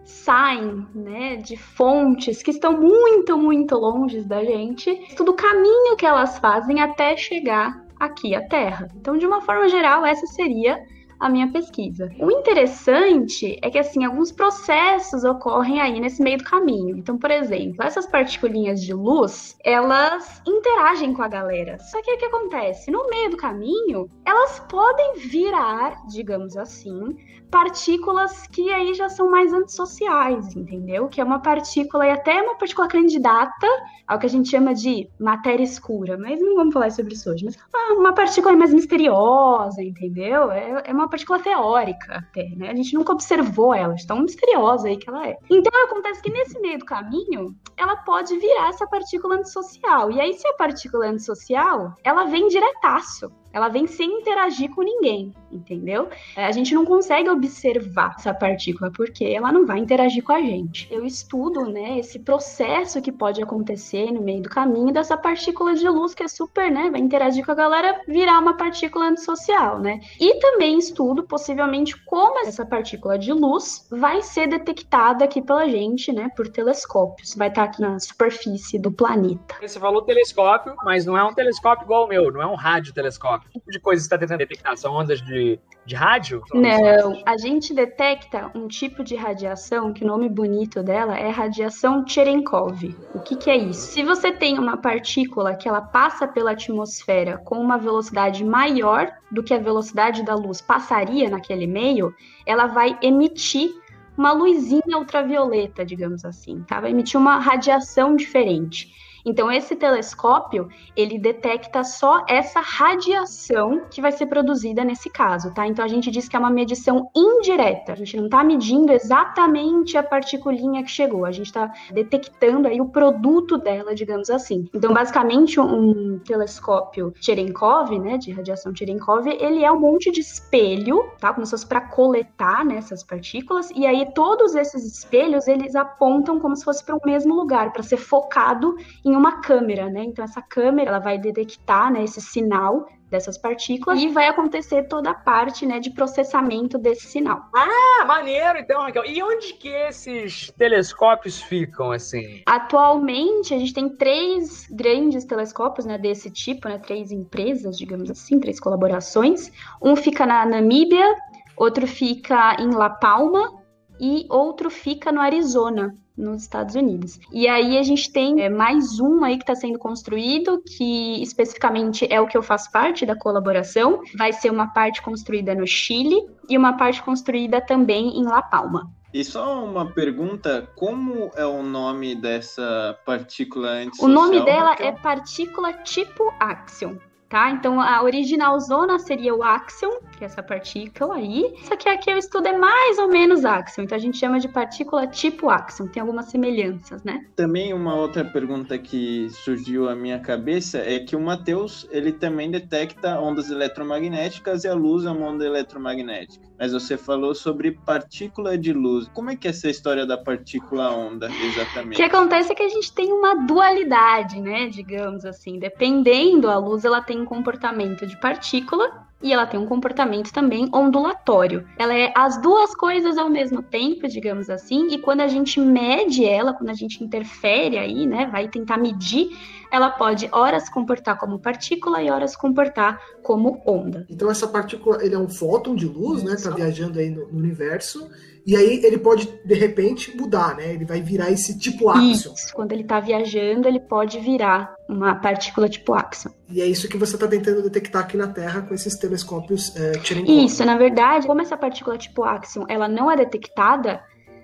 saem 0.09 0.85
né, 0.93 1.35
de 1.37 1.55
fontes 1.55 2.41
que 2.41 2.51
estão 2.51 2.79
muito, 2.79 3.37
muito 3.37 3.75
longe 3.75 4.21
da 4.21 4.43
gente, 4.43 5.15
todo 5.15 5.29
o 5.29 5.35
caminho 5.35 5.95
que 5.95 6.05
elas 6.05 6.39
fazem 6.39 6.81
até 6.81 7.15
chegar 7.15 7.85
aqui 7.99 8.33
à 8.33 8.41
Terra. 8.47 8.89
Então, 8.95 9.17
de 9.17 9.25
uma 9.25 9.41
forma 9.41 9.69
geral, 9.69 10.05
essa 10.05 10.25
seria 10.27 10.83
a 11.19 11.29
minha 11.29 11.51
pesquisa. 11.51 12.09
O 12.19 12.31
interessante 12.31 13.59
é 13.61 13.69
que 13.69 13.77
assim 13.77 14.05
alguns 14.05 14.31
processos 14.31 15.23
ocorrem 15.23 15.81
aí 15.81 15.99
nesse 15.99 16.21
meio 16.21 16.37
do 16.37 16.43
caminho. 16.43 16.97
Então, 16.97 17.17
por 17.17 17.29
exemplo, 17.29 17.83
essas 17.83 18.05
partículas 18.07 18.81
de 18.81 18.93
luz, 18.93 19.57
elas 19.63 20.41
interagem 20.47 21.13
com 21.13 21.21
a 21.21 21.27
galera. 21.27 21.77
Só 21.79 22.01
que 22.01 22.13
o 22.13 22.17
que 22.17 22.25
acontece? 22.25 22.89
No 22.89 23.07
meio 23.09 23.31
do 23.31 23.37
caminho, 23.37 24.09
elas 24.25 24.59
podem 24.69 25.15
virar, 25.17 26.05
digamos 26.07 26.55
assim, 26.55 27.15
partículas 27.49 28.47
que 28.47 28.71
aí 28.71 28.93
já 28.93 29.09
são 29.09 29.29
mais 29.29 29.51
antissociais, 29.51 30.55
entendeu? 30.55 31.07
Que 31.07 31.19
é 31.19 31.23
uma 31.23 31.39
partícula 31.39 32.05
e 32.05 32.11
até 32.11 32.41
uma 32.41 32.55
partícula 32.55 32.87
candidata 32.87 33.67
ao 34.07 34.19
que 34.19 34.25
a 34.25 34.29
gente 34.29 34.49
chama 34.49 34.73
de 34.73 35.09
matéria 35.19 35.63
escura, 35.63 36.17
mas 36.17 36.39
não 36.39 36.55
vamos 36.55 36.73
falar 36.73 36.91
sobre 36.91 37.13
isso 37.13 37.29
hoje. 37.29 37.45
Mas 37.45 37.97
uma 37.97 38.13
partícula 38.13 38.55
mais 38.55 38.73
misteriosa, 38.73 39.81
entendeu? 39.81 40.51
É, 40.51 40.83
é 40.85 40.93
uma 40.93 41.08
partícula 41.09 41.39
teórica 41.39 42.17
até, 42.17 42.49
né? 42.55 42.69
A 42.69 42.75
gente 42.75 42.93
nunca 42.93 43.13
observou 43.13 43.73
ela, 43.73 43.93
de 43.93 44.05
tão 44.05 44.21
misteriosa 44.21 44.87
aí 44.87 44.97
que 44.97 45.09
ela 45.09 45.27
é. 45.27 45.37
Então 45.49 45.71
acontece 45.85 46.21
que 46.21 46.31
nesse 46.31 46.59
meio 46.59 46.79
do 46.79 46.85
caminho, 46.85 47.55
ela 47.77 47.95
pode 47.97 48.37
virar 48.37 48.69
essa 48.69 48.87
partícula 48.87 49.35
antissocial. 49.35 50.11
E 50.11 50.19
aí, 50.19 50.33
se 50.33 50.47
a 50.47 50.53
partícula 50.53 51.05
é 51.05 51.09
antissocial, 51.09 51.95
ela 52.03 52.25
vem 52.25 52.47
diretaço 52.47 53.31
ela 53.51 53.69
vem 53.69 53.87
sem 53.87 54.19
interagir 54.19 54.69
com 54.69 54.81
ninguém, 54.81 55.33
entendeu? 55.51 56.09
É, 56.35 56.45
a 56.45 56.51
gente 56.51 56.73
não 56.73 56.85
consegue 56.85 57.29
observar 57.29 58.15
essa 58.17 58.33
partícula 58.33 58.91
porque 58.91 59.25
ela 59.25 59.51
não 59.51 59.65
vai 59.65 59.79
interagir 59.79 60.23
com 60.23 60.33
a 60.33 60.41
gente. 60.41 60.87
Eu 60.91 61.05
estudo, 61.05 61.65
né, 61.65 61.99
esse 61.99 62.19
processo 62.19 63.01
que 63.01 63.11
pode 63.11 63.41
acontecer 63.41 64.11
no 64.11 64.21
meio 64.21 64.43
do 64.43 64.49
caminho 64.49 64.93
dessa 64.93 65.17
partícula 65.17 65.73
de 65.73 65.87
luz 65.87 66.13
que 66.13 66.23
é 66.23 66.27
super, 66.27 66.71
né, 66.71 66.89
vai 66.89 66.99
interagir 66.99 67.45
com 67.45 67.51
a 67.51 67.55
galera, 67.55 68.01
virar 68.07 68.39
uma 68.39 68.55
partícula 68.55 69.07
antissocial, 69.07 69.79
né? 69.79 69.99
E 70.19 70.35
também 70.39 70.77
estudo 70.77 71.23
possivelmente 71.23 71.97
como 72.05 72.39
essa 72.39 72.65
partícula 72.65 73.17
de 73.17 73.33
luz 73.33 73.87
vai 73.89 74.21
ser 74.21 74.47
detectada 74.47 75.25
aqui 75.25 75.41
pela 75.41 75.67
gente, 75.67 76.11
né, 76.11 76.29
por 76.35 76.47
telescópios. 76.47 77.35
Vai 77.35 77.49
estar 77.49 77.63
aqui 77.63 77.81
na 77.81 77.99
superfície 77.99 78.79
do 78.79 78.91
planeta. 78.91 79.55
Você 79.61 79.79
falou 79.79 80.01
telescópio, 80.01 80.75
mas 80.83 81.05
não 81.05 81.17
é 81.17 81.23
um 81.23 81.33
telescópio 81.33 81.85
igual 81.85 82.05
o 82.05 82.07
meu, 82.07 82.31
não 82.31 82.41
é 82.41 82.47
um 82.47 82.55
rádio 82.55 82.93
que 83.39 83.59
tipo 83.59 83.71
de 83.71 83.79
coisa 83.79 84.01
você 84.01 84.05
está 84.05 84.17
tentando 84.17 84.37
detectar? 84.39 84.75
São 84.77 84.93
ondas 84.93 85.21
de, 85.21 85.59
de 85.85 85.95
rádio? 85.95 86.41
Não, 86.53 87.21
a 87.25 87.37
gente 87.37 87.73
detecta 87.73 88.51
um 88.55 88.67
tipo 88.67 89.03
de 89.03 89.15
radiação 89.15 89.93
que 89.93 90.03
o 90.03 90.07
nome 90.07 90.29
bonito 90.29 90.83
dela 90.83 91.17
é 91.17 91.29
radiação 91.29 92.05
Cherenkov. 92.05 92.95
O 93.13 93.19
que, 93.19 93.35
que 93.35 93.49
é 93.49 93.57
isso? 93.57 93.91
Se 93.91 94.03
você 94.03 94.31
tem 94.31 94.57
uma 94.57 94.77
partícula 94.77 95.55
que 95.55 95.67
ela 95.67 95.81
passa 95.81 96.27
pela 96.27 96.51
atmosfera 96.51 97.37
com 97.37 97.59
uma 97.59 97.77
velocidade 97.77 98.43
maior 98.43 99.11
do 99.31 99.43
que 99.43 99.53
a 99.53 99.59
velocidade 99.59 100.23
da 100.23 100.35
luz 100.35 100.61
passaria 100.61 101.29
naquele 101.29 101.67
meio, 101.67 102.13
ela 102.45 102.67
vai 102.67 102.97
emitir 103.01 103.71
uma 104.17 104.33
luzinha 104.33 104.97
ultravioleta, 104.97 105.85
digamos 105.85 106.25
assim, 106.25 106.61
tá? 106.67 106.81
Vai 106.81 106.91
emitir 106.91 107.17
uma 107.17 107.39
radiação 107.39 108.15
diferente. 108.15 108.93
Então 109.29 109.51
esse 109.51 109.75
telescópio, 109.75 110.67
ele 110.95 111.19
detecta 111.19 111.83
só 111.83 112.25
essa 112.27 112.59
radiação 112.59 113.83
que 113.91 114.01
vai 114.01 114.11
ser 114.11 114.25
produzida 114.25 114.83
nesse 114.83 115.07
caso, 115.07 115.53
tá? 115.53 115.67
Então 115.67 115.85
a 115.85 115.87
gente 115.87 116.09
diz 116.09 116.27
que 116.27 116.35
é 116.35 116.39
uma 116.39 116.49
medição 116.49 117.11
indireta. 117.15 117.93
A 117.93 117.95
gente 117.95 118.17
não 118.17 118.25
está 118.25 118.43
medindo 118.43 118.91
exatamente 118.91 119.95
a 119.97 120.01
particulinha 120.01 120.83
que 120.83 120.89
chegou, 120.89 121.25
a 121.25 121.31
gente 121.31 121.45
está 121.45 121.71
detectando 121.91 122.67
aí 122.67 122.81
o 122.81 122.89
produto 122.89 123.55
dela, 123.55 123.93
digamos 123.93 124.31
assim. 124.31 124.67
Então 124.73 124.93
basicamente 124.93 125.59
um 125.59 126.17
telescópio 126.25 127.13
Cherenkov, 127.21 127.99
né, 127.99 128.17
de 128.17 128.31
radiação 128.31 128.75
Cherenkov, 128.75 129.27
ele 129.27 129.63
é 129.63 129.71
um 129.71 129.79
monte 129.79 130.11
de 130.11 130.21
espelho, 130.21 131.07
tá? 131.19 131.31
Como 131.31 131.45
se 131.45 131.51
fosse 131.51 131.67
para 131.67 131.81
coletar 131.81 132.65
né, 132.65 132.79
partículas 133.07 133.69
e 133.75 133.85
aí 133.85 134.11
todos 134.15 134.55
esses 134.55 134.83
espelhos 134.83 135.47
eles 135.47 135.75
apontam 135.75 136.39
como 136.39 136.55
se 136.55 136.63
fosse 136.63 136.83
para 136.83 136.95
o 136.95 137.01
mesmo 137.05 137.35
lugar, 137.35 137.71
para 137.71 137.83
ser 137.83 137.97
focado 137.97 138.75
em 139.05 139.15
uma 139.19 139.41
câmera, 139.41 139.89
né? 139.89 140.03
Então 140.03 140.23
essa 140.23 140.41
câmera 140.41 140.89
ela 140.89 140.99
vai 140.99 141.17
detectar 141.17 141.91
né, 141.91 142.03
esse 142.03 142.21
sinal 142.21 142.87
dessas 143.09 143.37
partículas 143.37 143.99
e 143.99 144.07
vai 144.07 144.27
acontecer 144.27 144.83
toda 144.83 145.09
a 145.09 145.13
parte 145.13 145.65
né, 145.65 145.79
de 145.79 145.89
processamento 145.89 146.77
desse 146.77 147.07
sinal. 147.07 147.41
Ah, 147.53 148.05
maneiro 148.05 148.59
então, 148.59 148.81
Raquel. 148.81 149.03
E 149.05 149.21
onde 149.21 149.53
que 149.53 149.67
esses 149.67 150.51
telescópios 150.57 151.41
ficam 151.41 151.91
assim? 151.91 152.41
Atualmente 152.45 153.53
a 153.53 153.57
gente 153.57 153.73
tem 153.73 153.89
três 153.89 154.67
grandes 154.69 155.25
telescópios 155.25 155.85
né, 155.85 155.97
desse 155.97 156.29
tipo, 156.29 156.69
né, 156.69 156.77
três 156.77 157.11
empresas, 157.11 157.77
digamos 157.77 158.09
assim, 158.11 158.39
três 158.39 158.59
colaborações. 158.59 159.51
Um 159.81 159.95
fica 159.95 160.25
na 160.25 160.45
Namíbia, 160.45 161.15
outro 161.57 161.87
fica 161.87 162.55
em 162.59 162.71
La 162.71 162.89
Palma 162.89 163.59
e 163.99 164.25
outro 164.29 164.69
fica 164.69 165.11
no 165.11 165.19
Arizona 165.19 165.95
nos 166.19 166.41
Estados 166.41 166.75
Unidos. 166.75 167.19
E 167.31 167.47
aí 167.47 167.77
a 167.77 167.83
gente 167.83 168.11
tem 168.11 168.41
é, 168.41 168.49
mais 168.49 168.99
um 168.99 169.23
aí 169.23 169.37
que 169.37 169.43
está 169.43 169.55
sendo 169.55 169.79
construído, 169.79 170.61
que 170.61 171.21
especificamente 171.23 172.05
é 172.11 172.19
o 172.19 172.27
que 172.27 172.37
eu 172.37 172.43
faço 172.43 172.71
parte 172.71 173.05
da 173.05 173.15
colaboração. 173.15 174.01
Vai 174.17 174.33
ser 174.33 174.51
uma 174.51 174.67
parte 174.67 175.01
construída 175.01 175.55
no 175.55 175.65
Chile 175.65 176.21
e 176.49 176.57
uma 176.57 176.73
parte 176.73 177.01
construída 177.01 177.61
também 177.61 178.19
em 178.19 178.23
La 178.23 178.41
Palma. 178.41 178.91
E 179.11 179.23
só 179.23 179.65
uma 179.65 179.87
pergunta, 179.87 180.69
como 180.75 181.31
é 181.35 181.45
o 181.45 181.63
nome 181.63 182.13
dessa 182.13 182.95
partícula 183.05 183.69
antissocial? 183.69 184.09
O 184.09 184.13
nome 184.13 184.45
dela 184.45 184.75
é 184.79 184.91
partícula 184.91 185.73
tipo 185.73 186.31
Axion 186.39 186.95
tá? 187.29 187.51
Então 187.51 187.79
a 187.79 188.03
original 188.03 188.59
zona 188.59 188.97
seria 188.97 189.33
o 189.35 189.43
axion, 189.43 189.91
que 190.17 190.23
é 190.23 190.27
essa 190.27 190.41
partícula 190.41 191.15
aí. 191.15 191.53
Só 191.63 191.75
que 191.75 191.87
aqui 191.87 192.09
eu 192.09 192.17
estudo 192.17 192.47
é 192.47 192.57
mais 192.57 192.97
ou 192.97 193.07
menos 193.07 193.45
axion, 193.45 193.83
então 193.83 193.95
a 193.95 194.01
gente 194.01 194.17
chama 194.17 194.39
de 194.39 194.47
partícula 194.47 195.07
tipo 195.07 195.47
axion, 195.49 195.87
tem 195.87 196.01
algumas 196.01 196.25
semelhanças, 196.25 197.03
né? 197.03 197.23
Também 197.35 197.73
uma 197.73 197.95
outra 197.95 198.25
pergunta 198.25 198.77
que 198.77 199.29
surgiu 199.29 199.87
à 199.87 199.95
minha 199.95 200.19
cabeça 200.19 200.79
é 200.79 200.99
que 200.99 201.15
o 201.15 201.21
Matheus, 201.21 201.87
ele 201.91 202.11
também 202.11 202.49
detecta 202.49 203.19
ondas 203.19 203.51
eletromagnéticas 203.51 204.63
e 204.63 204.67
a 204.67 204.73
luz 204.73 205.05
é 205.05 205.11
uma 205.11 205.27
onda 205.27 205.45
eletromagnética. 205.45 206.48
Mas 206.59 206.73
você 206.73 206.97
falou 206.97 207.33
sobre 207.33 207.71
partícula 207.71 208.57
de 208.57 208.73
luz. 208.73 209.07
Como 209.13 209.29
é 209.29 209.35
que 209.35 209.47
é 209.47 209.51
essa 209.51 209.69
história 209.69 210.05
da 210.05 210.17
partícula 210.17 210.91
onda, 210.91 211.27
exatamente? 211.27 211.93
O 211.93 211.95
que 211.95 212.03
acontece 212.03 212.51
é 212.51 212.55
que 212.55 212.63
a 212.63 212.69
gente 212.69 212.91
tem 212.91 213.13
uma 213.13 213.35
dualidade, 213.45 214.41
né, 214.41 214.67
digamos 214.67 215.23
assim, 215.23 215.57
dependendo 215.57 216.49
a 216.49 216.57
luz, 216.57 216.83
ela 216.83 217.01
tem 217.01 217.21
um 217.21 217.25
comportamento 217.25 218.05
de 218.05 218.19
partícula 218.19 219.08
e 219.21 219.33
ela 219.33 219.45
tem 219.45 219.59
um 219.59 219.65
comportamento 219.65 220.31
também 220.31 220.69
ondulatório. 220.73 221.65
Ela 221.77 221.93
é 221.93 222.11
as 222.15 222.41
duas 222.41 222.73
coisas 222.75 223.17
ao 223.17 223.29
mesmo 223.29 223.61
tempo, 223.61 224.07
digamos 224.07 224.49
assim, 224.49 224.87
e 224.93 224.97
quando 224.97 225.21
a 225.21 225.27
gente 225.27 225.59
mede 225.59 226.25
ela, 226.25 226.53
quando 226.53 226.69
a 226.69 226.73
gente 226.73 227.03
interfere 227.03 227.77
aí, 227.77 228.07
né, 228.07 228.27
vai 228.31 228.47
tentar 228.47 228.77
medir, 228.77 229.29
ela 229.71 229.89
pode 229.89 230.29
horas 230.31 230.63
se 230.63 230.73
comportar 230.73 231.17
como 231.17 231.39
partícula 231.39 232.01
e 232.01 232.09
horas 232.09 232.31
se 232.31 232.37
comportar 232.37 232.99
como 233.21 233.61
onda. 233.65 234.05
Então 234.09 234.29
essa 234.29 234.47
partícula, 234.47 235.03
ele 235.03 235.15
é 235.15 235.19
um 235.19 235.29
fóton 235.29 235.75
de 235.75 235.85
luz, 235.85 236.23
né, 236.23 236.35
tá 236.35 236.49
viajando 236.49 236.99
aí 236.99 237.09
no, 237.09 237.27
no 237.27 237.37
universo, 237.37 238.09
e 238.49 238.55
aí 238.55 238.83
ele 238.83 238.97
pode, 238.97 239.29
de 239.45 239.53
repente, 239.53 240.17
mudar, 240.17 240.55
né? 240.55 240.73
Ele 240.73 240.83
vai 240.83 240.99
virar 240.99 241.29
esse 241.29 241.55
tipo 241.55 241.87
áxion. 241.87 242.33
Isso, 242.33 242.51
quando 242.51 242.71
ele 242.71 242.81
está 242.81 242.99
viajando, 242.99 243.67
ele 243.67 243.79
pode 243.79 244.19
virar 244.19 244.73
uma 244.87 245.13
partícula 245.13 245.69
tipo 245.69 245.93
áxion. 245.93 246.31
E 246.49 246.59
é 246.59 246.65
isso 246.65 246.89
que 246.89 246.97
você 246.97 247.13
está 247.13 247.27
tentando 247.27 247.61
detectar 247.61 248.01
aqui 248.01 248.17
na 248.17 248.25
Terra 248.25 248.63
com 248.63 248.73
esses 248.73 248.95
telescópios 248.95 249.71
é, 249.75 249.91
Isso, 250.25 250.65
na 250.65 250.79
verdade, 250.79 251.27
como 251.27 251.41
essa 251.41 251.55
partícula 251.55 251.95
tipo 251.95 252.23
áxion, 252.23 252.65
ela 252.67 252.87
não 252.87 253.11
é 253.11 253.15
detectada, 253.15 254.01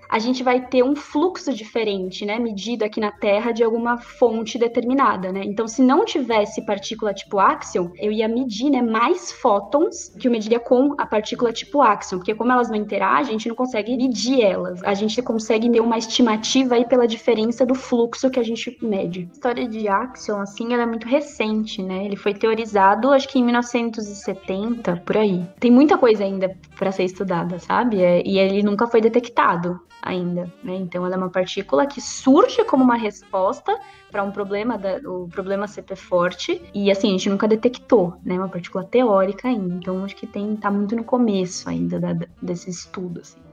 a 0.08 0.18
gente 0.18 0.42
vai 0.42 0.60
ter 0.66 0.82
um 0.82 0.94
fluxo 0.94 1.52
diferente, 1.52 2.24
né, 2.24 2.38
medido 2.38 2.84
aqui 2.84 3.00
na 3.00 3.10
Terra 3.10 3.52
de 3.52 3.62
alguma 3.62 3.98
fonte 3.98 4.58
determinada, 4.58 5.32
né? 5.32 5.42
Então, 5.44 5.66
se 5.66 5.82
não 5.82 6.04
tivesse 6.04 6.64
partícula 6.64 7.12
tipo 7.12 7.38
Axion, 7.38 7.90
eu 7.98 8.12
ia 8.12 8.28
medir, 8.28 8.70
né, 8.70 8.82
mais 8.82 9.32
fótons 9.32 10.08
que 10.18 10.28
eu 10.28 10.32
mediria 10.32 10.60
com 10.60 10.94
a 10.98 11.06
partícula 11.06 11.52
tipo 11.52 11.82
Axion, 11.82 12.18
porque 12.18 12.34
como 12.34 12.52
elas 12.52 12.68
não 12.68 12.76
interagem, 12.76 13.30
a 13.30 13.38
gente 13.38 13.48
não 13.48 13.56
consegue 13.56 13.96
medir 13.96 14.42
elas. 14.42 14.82
A 14.82 14.94
gente 14.94 15.20
consegue 15.22 15.70
ter 15.70 15.80
uma 15.80 15.98
estimativa 15.98 16.76
aí 16.76 16.84
pela 16.84 17.06
diferença 17.06 17.64
do 17.66 17.74
fluxo 17.74 18.30
que 18.30 18.40
a 18.40 18.42
gente 18.42 18.76
mede. 18.82 19.28
A 19.30 19.32
história 19.32 19.68
de 19.68 19.88
Axion, 19.88 20.40
assim, 20.40 20.72
ela 20.72 20.82
é 20.82 20.86
muito 20.86 21.06
recente, 21.06 21.82
né? 21.82 22.04
Ele 22.04 22.16
foi 22.16 22.34
teorizado, 22.34 23.12
acho 23.12 23.28
que 23.28 23.38
em 23.38 23.44
1970, 23.44 25.02
por 25.04 25.16
aí. 25.16 25.44
Tem 25.58 25.70
muita 25.70 25.98
coisa 25.98 26.24
ainda 26.24 26.56
para 26.78 26.92
ser 26.92 27.04
estudada, 27.04 27.58
sabe? 27.58 28.02
É, 28.02 28.22
e 28.24 28.38
ele 28.38 28.62
nunca 28.62 28.86
foi 28.86 29.00
detectado 29.00 29.80
ainda, 30.02 30.52
né? 30.62 30.74
Então 30.76 31.04
ela 31.04 31.14
é 31.14 31.18
uma 31.18 31.30
partícula 31.30 31.86
que 31.86 32.00
surge 32.00 32.64
como 32.64 32.84
uma 32.84 32.96
resposta 32.96 33.78
para 34.10 34.22
um 34.22 34.30
problema, 34.30 34.78
da, 34.78 34.96
o 35.08 35.28
problema 35.28 35.66
CP 35.66 35.96
forte, 35.96 36.62
e 36.72 36.90
assim, 36.90 37.08
a 37.08 37.12
gente 37.12 37.28
nunca 37.28 37.48
detectou, 37.48 38.14
né? 38.24 38.34
Uma 38.34 38.48
partícula 38.48 38.84
teórica 38.84 39.48
ainda. 39.48 39.74
Então 39.74 40.04
acho 40.04 40.16
que 40.16 40.26
tem 40.26 40.56
tá 40.56 40.70
muito 40.70 40.94
no 40.96 41.04
começo 41.04 41.68
ainda 41.68 41.98
da, 41.98 42.12
desse 42.40 42.70
estudo, 42.70 43.20
assim. 43.20 43.45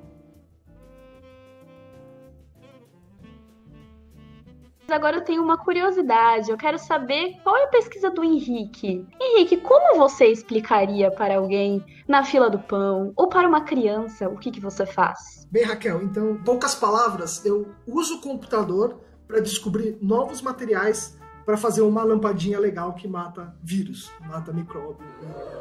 Agora 4.93 5.17
eu 5.17 5.23
tenho 5.23 5.43
uma 5.43 5.57
curiosidade. 5.57 6.49
Eu 6.49 6.57
quero 6.57 6.77
saber 6.77 7.37
qual 7.43 7.57
é 7.57 7.63
a 7.65 7.67
pesquisa 7.67 8.09
do 8.09 8.23
Henrique. 8.23 9.07
Henrique, 9.19 9.57
como 9.57 9.97
você 9.97 10.27
explicaria 10.27 11.11
para 11.11 11.37
alguém 11.37 11.83
na 12.07 12.23
fila 12.23 12.49
do 12.49 12.59
pão 12.59 13.11
ou 13.15 13.27
para 13.27 13.47
uma 13.47 13.61
criança 13.61 14.29
o 14.29 14.37
que, 14.37 14.51
que 14.51 14.59
você 14.59 14.85
faz? 14.85 15.47
Bem, 15.51 15.63
Raquel, 15.63 16.01
então, 16.01 16.37
poucas 16.43 16.73
palavras, 16.75 17.45
eu 17.45 17.67
uso 17.87 18.17
o 18.17 18.21
computador 18.21 18.99
para 19.27 19.39
descobrir 19.39 19.97
novos 20.01 20.41
materiais 20.41 21.17
para 21.45 21.57
fazer 21.57 21.81
uma 21.81 22.03
lampadinha 22.03 22.59
legal 22.59 22.93
que 22.93 23.07
mata 23.07 23.53
vírus, 23.61 24.11
mata 24.21 24.51
micróbio, 24.53 25.05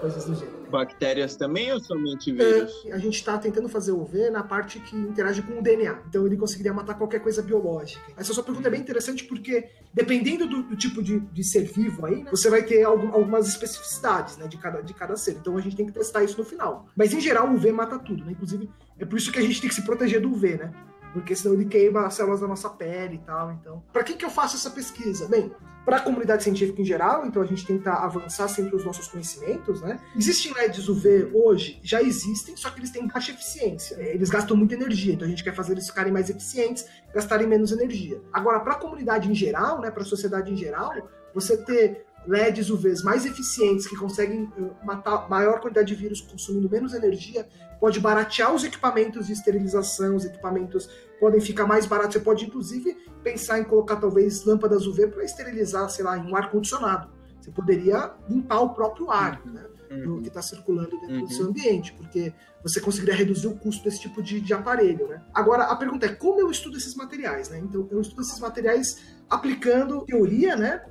coisas 0.00 0.24
do 0.24 0.34
gênero. 0.34 0.62
Bactérias 0.70 1.36
também 1.36 1.72
ou 1.72 1.80
somente 1.80 2.30
é, 2.30 2.34
vírus? 2.34 2.86
É, 2.86 2.92
a 2.92 2.98
gente 2.98 3.14
está 3.14 3.36
tentando 3.36 3.68
fazer 3.68 3.92
o 3.92 4.04
V 4.04 4.30
na 4.30 4.42
parte 4.42 4.80
que 4.80 4.96
interage 4.96 5.42
com 5.42 5.58
o 5.58 5.62
DNA. 5.62 6.02
Então 6.08 6.26
ele 6.26 6.36
conseguiria 6.36 6.72
matar 6.72 6.94
qualquer 6.94 7.20
coisa 7.20 7.42
biológica. 7.42 8.00
Essa 8.16 8.32
sua 8.32 8.42
pergunta 8.42 8.68
é 8.68 8.70
bem 8.70 8.80
interessante 8.80 9.24
porque, 9.24 9.68
dependendo 9.92 10.46
do, 10.48 10.62
do 10.62 10.76
tipo 10.76 11.02
de, 11.02 11.20
de, 11.20 11.44
ser 11.44 11.64
vivo 11.64 12.06
aí, 12.06 12.22
né, 12.22 12.30
você 12.30 12.48
vai 12.48 12.62
ter 12.62 12.82
algum, 12.84 13.12
algumas 13.12 13.48
especificidades 13.48 14.36
né, 14.38 14.46
de, 14.46 14.56
cada, 14.56 14.80
de 14.80 14.94
cada 14.94 15.16
ser. 15.16 15.32
Então 15.32 15.56
a 15.56 15.60
gente 15.60 15.76
tem 15.76 15.86
que 15.86 15.92
testar 15.92 16.24
isso 16.24 16.38
no 16.38 16.44
final. 16.44 16.86
Mas 16.96 17.12
em 17.12 17.20
geral 17.20 17.50
o 17.52 17.58
V 17.58 17.72
mata 17.72 17.98
tudo, 17.98 18.24
né? 18.24 18.32
Inclusive, 18.32 18.70
é 18.98 19.04
por 19.04 19.18
isso 19.18 19.30
que 19.30 19.38
a 19.38 19.42
gente 19.42 19.60
tem 19.60 19.68
que 19.68 19.74
se 19.74 19.82
proteger 19.82 20.20
do 20.20 20.30
UV, 20.30 20.56
né? 20.56 20.72
Porque 21.12 21.34
senão 21.34 21.54
ele 21.54 21.66
queima 21.66 22.06
as 22.06 22.14
células 22.14 22.40
da 22.40 22.48
nossa 22.48 22.70
pele 22.70 23.16
e 23.16 23.18
tal. 23.18 23.52
Então, 23.52 23.82
para 23.92 24.02
que, 24.02 24.14
que 24.14 24.24
eu 24.24 24.30
faço 24.30 24.56
essa 24.56 24.70
pesquisa? 24.70 25.28
Bem, 25.28 25.52
para 25.84 25.96
a 25.96 26.00
comunidade 26.00 26.44
científica 26.44 26.80
em 26.80 26.84
geral, 26.84 27.26
então 27.26 27.42
a 27.42 27.44
gente 27.44 27.66
tenta 27.66 27.92
avançar 27.92 28.48
sempre 28.48 28.76
os 28.76 28.84
nossos 28.84 29.08
conhecimentos, 29.08 29.80
né? 29.82 29.98
Existem 30.16 30.52
LEDs 30.52 30.88
UV 30.88 31.30
hoje, 31.34 31.80
já 31.82 32.00
existem, 32.00 32.56
só 32.56 32.70
que 32.70 32.78
eles 32.78 32.90
têm 32.90 33.06
baixa 33.06 33.32
eficiência. 33.32 33.96
Eles 34.00 34.30
gastam 34.30 34.56
muita 34.56 34.74
energia, 34.74 35.12
então 35.12 35.26
a 35.26 35.30
gente 35.30 35.42
quer 35.42 35.54
fazer 35.54 35.72
eles 35.72 35.86
ficarem 35.86 36.12
mais 36.12 36.30
eficientes, 36.30 36.86
gastarem 37.12 37.46
menos 37.46 37.72
energia. 37.72 38.20
Agora, 38.32 38.60
para 38.60 38.74
a 38.74 38.78
comunidade 38.78 39.30
em 39.30 39.34
geral, 39.34 39.80
né, 39.80 39.90
para 39.90 40.02
a 40.02 40.06
sociedade 40.06 40.52
em 40.52 40.56
geral, 40.56 40.92
você 41.34 41.56
ter 41.56 42.06
LEDs 42.26 42.70
UVs 42.70 43.02
mais 43.02 43.26
eficientes 43.26 43.86
que 43.86 43.96
conseguem 43.96 44.50
eh, 44.56 44.84
matar 44.84 45.28
maior 45.28 45.60
quantidade 45.60 45.88
de 45.88 45.94
vírus 45.94 46.20
consumindo 46.20 46.68
menos 46.70 46.94
energia, 46.94 47.46
pode 47.80 47.98
baratear 47.98 48.54
os 48.54 48.62
equipamentos 48.62 49.26
de 49.26 49.32
esterilização, 49.32 50.14
os 50.14 50.24
equipamentos 50.24 50.88
podem 51.18 51.40
ficar 51.40 51.66
mais 51.66 51.84
baratos. 51.84 52.14
Você 52.14 52.20
pode, 52.20 52.44
inclusive, 52.44 52.96
pensar 53.22 53.58
em 53.58 53.64
colocar 53.64 53.96
talvez 53.96 54.44
lâmpadas 54.44 54.86
UV 54.86 55.08
para 55.08 55.24
esterilizar, 55.24 55.88
sei 55.90 56.04
lá, 56.04 56.16
em 56.16 56.30
um 56.30 56.36
ar-condicionado. 56.36 57.10
Você 57.40 57.50
poderia 57.50 58.12
limpar 58.28 58.60
o 58.60 58.70
próprio 58.70 59.10
ar, 59.10 59.42
uhum. 59.44 59.52
né? 59.52 59.66
Uhum. 59.90 60.22
que 60.22 60.28
está 60.28 60.40
circulando 60.40 60.98
dentro 61.00 61.16
uhum. 61.16 61.24
do 61.26 61.32
seu 61.34 61.44
ambiente, 61.44 61.92
porque 61.92 62.32
você 62.62 62.80
conseguiria 62.80 63.14
reduzir 63.14 63.46
o 63.46 63.54
custo 63.54 63.84
desse 63.84 64.00
tipo 64.00 64.22
de, 64.22 64.40
de 64.40 64.54
aparelho, 64.54 65.06
né? 65.06 65.22
Agora, 65.34 65.64
a 65.64 65.76
pergunta 65.76 66.06
é 66.06 66.08
como 66.08 66.40
eu 66.40 66.50
estudo 66.50 66.78
esses 66.78 66.94
materiais, 66.94 67.50
né? 67.50 67.58
Então, 67.58 67.86
eu 67.90 68.00
estudo 68.00 68.22
esses 68.22 68.38
materiais 68.40 69.18
aplicando 69.28 70.02
teoria, 70.06 70.56
né? 70.56 70.82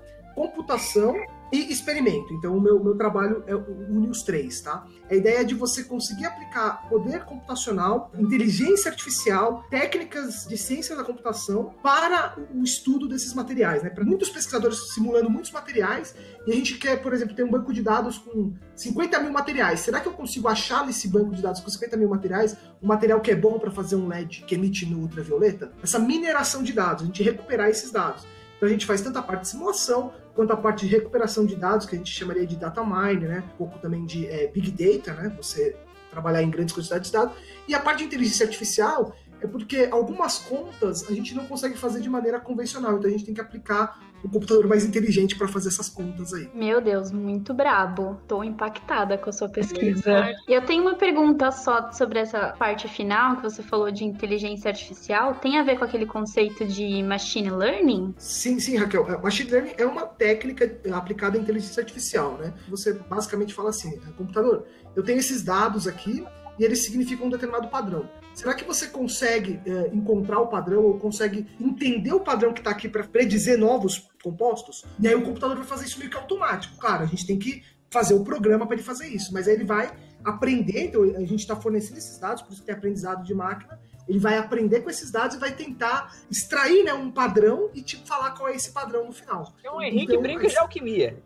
Computação 0.42 1.16
e 1.52 1.72
experimento. 1.72 2.34
Então, 2.34 2.58
o 2.58 2.62
meu, 2.62 2.82
meu 2.82 2.96
trabalho 2.96 3.44
é 3.46 3.54
une 3.54 4.10
os 4.10 4.24
três, 4.24 4.62
tá? 4.62 4.88
A 5.10 5.14
ideia 5.14 5.42
é 5.42 5.44
de 5.44 5.54
você 5.54 5.84
conseguir 5.84 6.26
aplicar 6.26 6.88
poder 6.90 7.26
computacional, 7.26 8.10
inteligência 8.18 8.90
artificial, 8.90 9.64
técnicas 9.70 10.48
de 10.48 10.58
ciência 10.58 10.96
da 10.96 11.04
computação 11.04 11.76
para 11.84 12.38
o 12.56 12.64
estudo 12.64 13.08
desses 13.08 13.34
materiais, 13.34 13.84
né? 13.84 13.90
Para 13.90 14.06
muitos 14.06 14.30
pesquisadores 14.30 14.94
simulando 14.94 15.30
muitos 15.30 15.52
materiais, 15.52 16.16
e 16.48 16.52
a 16.52 16.56
gente 16.56 16.78
quer, 16.78 17.02
por 17.02 17.14
exemplo, 17.14 17.36
ter 17.36 17.44
um 17.44 17.52
banco 17.52 17.74
de 17.74 17.84
dados 17.84 18.18
com 18.18 18.54
50 18.76 19.20
mil 19.20 19.32
materiais. 19.32 19.82
Será 19.82 20.00
que 20.00 20.08
eu 20.08 20.14
consigo 20.14 20.48
achar 20.48 20.86
nesse 20.86 21.08
banco 21.10 21.36
de 21.36 21.42
dados 21.42 21.60
com 21.60 21.70
50 21.70 21.98
mil 21.98 22.10
materiais 22.10 22.56
um 22.82 22.88
material 22.88 23.20
que 23.20 23.30
é 23.30 23.36
bom 23.36 23.60
para 23.60 23.70
fazer 23.70 23.98
um 23.98 24.08
LED 24.08 24.46
que 24.48 24.56
emite 24.56 24.86
no 24.86 25.02
ultravioleta? 25.02 25.74
Essa 25.84 26.00
mineração 26.00 26.64
de 26.64 26.72
dados, 26.72 27.04
a 27.04 27.06
gente 27.06 27.22
recuperar 27.22 27.70
esses 27.70 27.92
dados. 27.92 28.26
Então 28.62 28.70
a 28.70 28.72
gente 28.72 28.86
faz 28.86 29.02
tanto 29.02 29.18
a 29.18 29.24
parte 29.24 29.42
de 29.42 29.48
simulação 29.48 30.14
quanto 30.36 30.54
a 30.54 30.58
parte 30.58 30.88
de 30.88 30.96
recuperação 30.96 31.46
de 31.46 31.56
dados, 31.56 31.86
que 31.86 31.96
a 31.96 31.98
gente 31.98 32.12
chamaria 32.12 32.46
de 32.46 32.56
data 32.56 32.84
mine, 32.84 33.28
né? 33.28 33.44
Um 33.54 33.58
pouco 33.58 33.80
também 33.80 34.06
de 34.06 34.28
é, 34.28 34.48
big 34.48 34.72
data, 34.72 35.14
né? 35.14 35.34
Você 35.38 35.76
trabalhar 36.10 36.44
em 36.44 36.50
grandes 36.50 36.74
quantidades 36.74 37.10
de 37.10 37.18
dados. 37.18 37.36
E 37.68 37.74
a 37.74 37.80
parte 37.80 38.00
de 38.00 38.06
inteligência 38.06 38.46
artificial 38.46 39.16
é 39.42 39.48
porque 39.48 39.88
algumas 39.92 40.38
contas 40.40 41.10
a 41.10 41.14
gente 41.14 41.36
não 41.36 41.46
consegue 41.46 41.78
fazer 41.78 42.00
de 42.00 42.10
maneira 42.10 42.40
convencional, 42.40 42.98
então 42.98 43.10
a 43.10 43.12
gente 43.12 43.26
tem 43.26 43.34
que 43.34 43.42
aplicar 43.42 44.00
um 44.24 44.30
computador 44.30 44.68
mais 44.68 44.86
inteligente 44.86 45.36
para 45.36 45.48
fazer 45.48 45.70
essas 45.70 45.90
contas 45.90 46.34
aí. 46.34 46.50
Meu 46.54 46.80
Deus, 46.80 47.12
muito 47.12 47.54
brabo. 47.54 48.22
Tô 48.28 48.44
impactada 48.44 49.18
com 49.18 49.30
a 49.30 49.34
sua 49.34 49.50
pesquisa. 49.50 50.32
E 50.48 50.54
eu 50.54 50.64
tenho 50.64 50.84
uma 50.84 50.96
pergunta 50.96 51.52
só 51.52 51.92
sobre 51.92 52.20
essa 52.20 52.50
parte 52.58 52.88
final 52.88 53.38
que 53.38 53.44
você 53.44 53.64
falou 53.64 53.92
de 53.92 54.06
inteligência 54.06 54.70
artificial. 54.70 55.36
Tem 55.36 55.58
a 55.58 55.64
ver 55.64 55.78
com 55.78 55.86
aquele 55.86 56.06
conceito 56.06 56.66
de 56.66 57.02
machine 57.02 57.50
learning? 57.50 58.14
Sim, 58.18 58.60
sim, 58.60 58.78
Raquel. 58.78 59.10
É, 59.10 59.18
machine 59.18 59.50
learning 59.50 59.74
é 59.78 59.86
uma 59.86 60.06
técnica 60.06 60.72
aplicada 60.94 61.38
à 61.38 61.42
inteligência 61.42 61.82
artificial, 61.82 62.38
né? 62.38 62.54
Você 62.70 62.94
basicamente 62.94 63.54
fala 63.54 63.70
assim, 63.70 64.00
é, 64.08 64.12
computador, 64.12 64.66
eu 64.96 65.04
tenho 65.04 65.20
esses 65.20 65.44
dados 65.44 65.88
aqui 65.88 66.24
e 66.62 66.64
eles 66.64 66.84
significam 66.84 67.26
um 67.26 67.30
determinado 67.32 67.70
padrão. 67.70 68.08
Será 68.36 68.54
que 68.54 68.64
você 68.64 68.88
consegue 68.88 69.60
é, 69.66 69.88
encontrar 69.92 70.40
o 70.40 70.48
padrão 70.48 70.84
ou 70.84 71.00
consegue 71.00 71.48
entender 71.60 72.14
o 72.14 72.20
padrão 72.20 72.54
que 72.54 72.60
está 72.60 72.70
aqui 72.70 72.88
para 72.88 73.04
predizer 73.04 73.58
novos 73.58 74.08
compostos? 74.24 74.86
E 75.00 75.08
aí 75.08 75.16
o 75.16 75.24
computador 75.24 75.58
vai 75.58 75.66
fazer 75.66 75.86
isso 75.86 75.98
meio 75.98 76.12
que 76.12 76.18
automático. 76.18 76.78
Claro, 76.78 77.02
a 77.02 77.08
gente 77.08 77.26
tem 77.26 77.40
que 77.40 77.64
fazer 77.90 78.14
o 78.14 78.24
programa 78.24 78.68
para 78.68 78.76
ele 78.76 78.84
fazer 78.84 79.08
isso, 79.08 79.34
mas 79.34 79.48
aí 79.48 79.56
ele 79.56 79.64
vai 79.64 79.92
aprender, 80.24 80.86
então 80.86 81.02
a 81.02 81.22
gente 81.22 81.40
está 81.40 81.56
fornecendo 81.56 81.98
esses 81.98 82.20
dados, 82.20 82.44
por 82.44 82.52
isso 82.52 82.62
que 82.62 82.68
tem 82.68 82.76
aprendizado 82.76 83.24
de 83.24 83.34
máquina, 83.34 83.80
ele 84.08 84.20
vai 84.20 84.38
aprender 84.38 84.82
com 84.82 84.90
esses 84.92 85.10
dados 85.10 85.38
e 85.38 85.40
vai 85.40 85.52
tentar 85.56 86.16
extrair 86.30 86.84
né, 86.84 86.94
um 86.94 87.10
padrão 87.10 87.72
e 87.74 87.82
te 87.82 87.98
falar 88.06 88.32
qual 88.32 88.50
é 88.50 88.56
esse 88.56 88.72
padrão 88.72 89.08
no 89.08 89.12
final. 89.12 89.52
Então 89.60 89.78
o 89.78 89.82
Henrique 89.82 90.12
então, 90.12 90.22
brinca 90.22 90.48
de 90.48 90.58
alquimia. 90.60 91.18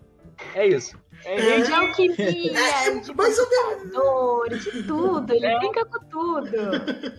É 0.53 0.65
isso. 0.65 0.97
É, 1.23 1.61
de 1.61 1.73
alquimia, 1.73 2.59
é, 2.59 2.99
de 2.99 3.13
mais 3.15 3.39
computador, 3.39 4.49
de 4.49 4.83
tudo. 4.83 5.33
Ele 5.33 5.45
é. 5.45 5.59
brinca 5.59 5.85
com 5.85 5.99
tudo. 6.05 6.49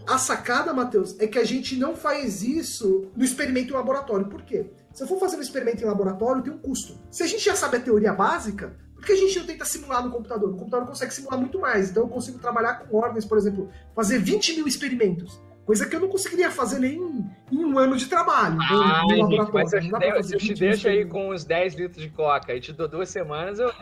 A 0.06 0.18
sacada, 0.18 0.72
Matheus, 0.72 1.18
é 1.18 1.26
que 1.26 1.38
a 1.38 1.44
gente 1.44 1.76
não 1.76 1.96
faz 1.96 2.42
isso 2.42 3.10
no 3.16 3.24
experimento 3.24 3.72
em 3.72 3.76
laboratório. 3.76 4.26
Por 4.26 4.42
quê? 4.42 4.66
Se 4.92 5.02
eu 5.02 5.06
for 5.06 5.18
fazer 5.18 5.36
um 5.36 5.42
experimento 5.42 5.82
em 5.82 5.86
laboratório, 5.86 6.42
tem 6.42 6.52
um 6.52 6.58
custo. 6.58 6.98
Se 7.10 7.22
a 7.22 7.26
gente 7.26 7.44
já 7.44 7.54
sabe 7.54 7.76
a 7.76 7.80
teoria 7.80 8.12
básica, 8.12 8.76
por 8.94 9.04
que 9.04 9.12
a 9.12 9.16
gente 9.16 9.38
não 9.38 9.46
tenta 9.46 9.64
simular 9.64 10.02
no 10.02 10.10
computador? 10.10 10.50
O 10.50 10.56
computador 10.56 10.86
consegue 10.86 11.12
simular 11.12 11.38
muito 11.38 11.60
mais. 11.60 11.90
Então 11.90 12.04
eu 12.04 12.08
consigo 12.08 12.38
trabalhar 12.38 12.76
com 12.76 12.96
ordens, 12.96 13.24
por 13.24 13.36
exemplo, 13.36 13.68
fazer 13.94 14.18
20 14.18 14.54
mil 14.56 14.66
experimentos. 14.66 15.40
Coisa 15.66 15.84
que 15.84 15.96
eu 15.96 16.00
não 16.00 16.08
conseguiria 16.08 16.48
fazer 16.48 16.78
nem 16.78 17.26
em 17.50 17.64
um 17.64 17.76
ano 17.76 17.96
de 17.96 18.06
trabalho. 18.06 18.56
Ah, 18.62 19.02
no, 19.02 19.28
no 19.28 19.52
mas 19.52 19.70
se 19.70 19.78
eu, 19.78 20.00
eu 20.00 20.38
te 20.38 20.54
deixo 20.54 20.86
aí 20.88 21.04
com 21.04 21.30
uns 21.30 21.44
10 21.44 21.74
litros 21.74 22.00
de 22.00 22.08
coca 22.10 22.54
e 22.54 22.60
te 22.60 22.72
dou 22.72 22.86
duas 22.86 23.08
semanas, 23.08 23.58
eu. 23.58 23.72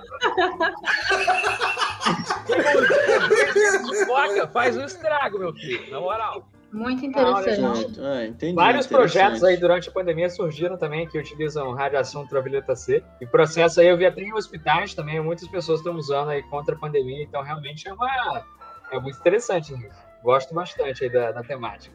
coca 4.07 4.49
faz 4.49 4.77
um 4.79 4.85
estrago, 4.85 5.39
meu 5.39 5.53
filho, 5.53 5.91
na 5.91 6.01
moral. 6.01 6.49
Muito 6.73 7.07
interessante. 7.07 8.01
Ah, 8.01 8.27
entendi, 8.27 8.55
Vários 8.55 8.87
interessante. 8.87 9.13
projetos 9.13 9.45
aí 9.45 9.57
durante 9.57 9.89
a 9.89 9.93
pandemia 9.93 10.29
surgiram 10.29 10.77
também 10.77 11.07
que 11.07 11.19
utilizam 11.19 11.73
radiação 11.73 12.23
ultravioleta 12.23 12.75
C. 12.75 13.03
E 13.21 13.27
processo 13.27 13.81
aí 13.81 13.89
eu 13.89 13.97
vi 13.97 14.07
até 14.07 14.23
em 14.23 14.33
hospitais 14.33 14.93
também, 14.95 15.21
muitas 15.21 15.47
pessoas 15.49 15.81
estão 15.81 15.95
usando 15.95 16.31
aí 16.31 16.43
contra 16.45 16.75
a 16.75 16.79
pandemia, 16.79 17.23
então 17.23 17.43
realmente 17.43 17.87
é 17.87 17.93
uma 17.93 18.43
é 18.91 18.99
muito 18.99 19.19
interessante 19.19 19.73
isso. 19.73 20.14
Gosto 20.25 20.55
bastante 20.55 21.05
aí 21.05 21.11
da, 21.11 21.33
da 21.33 21.43
temática. 21.43 21.95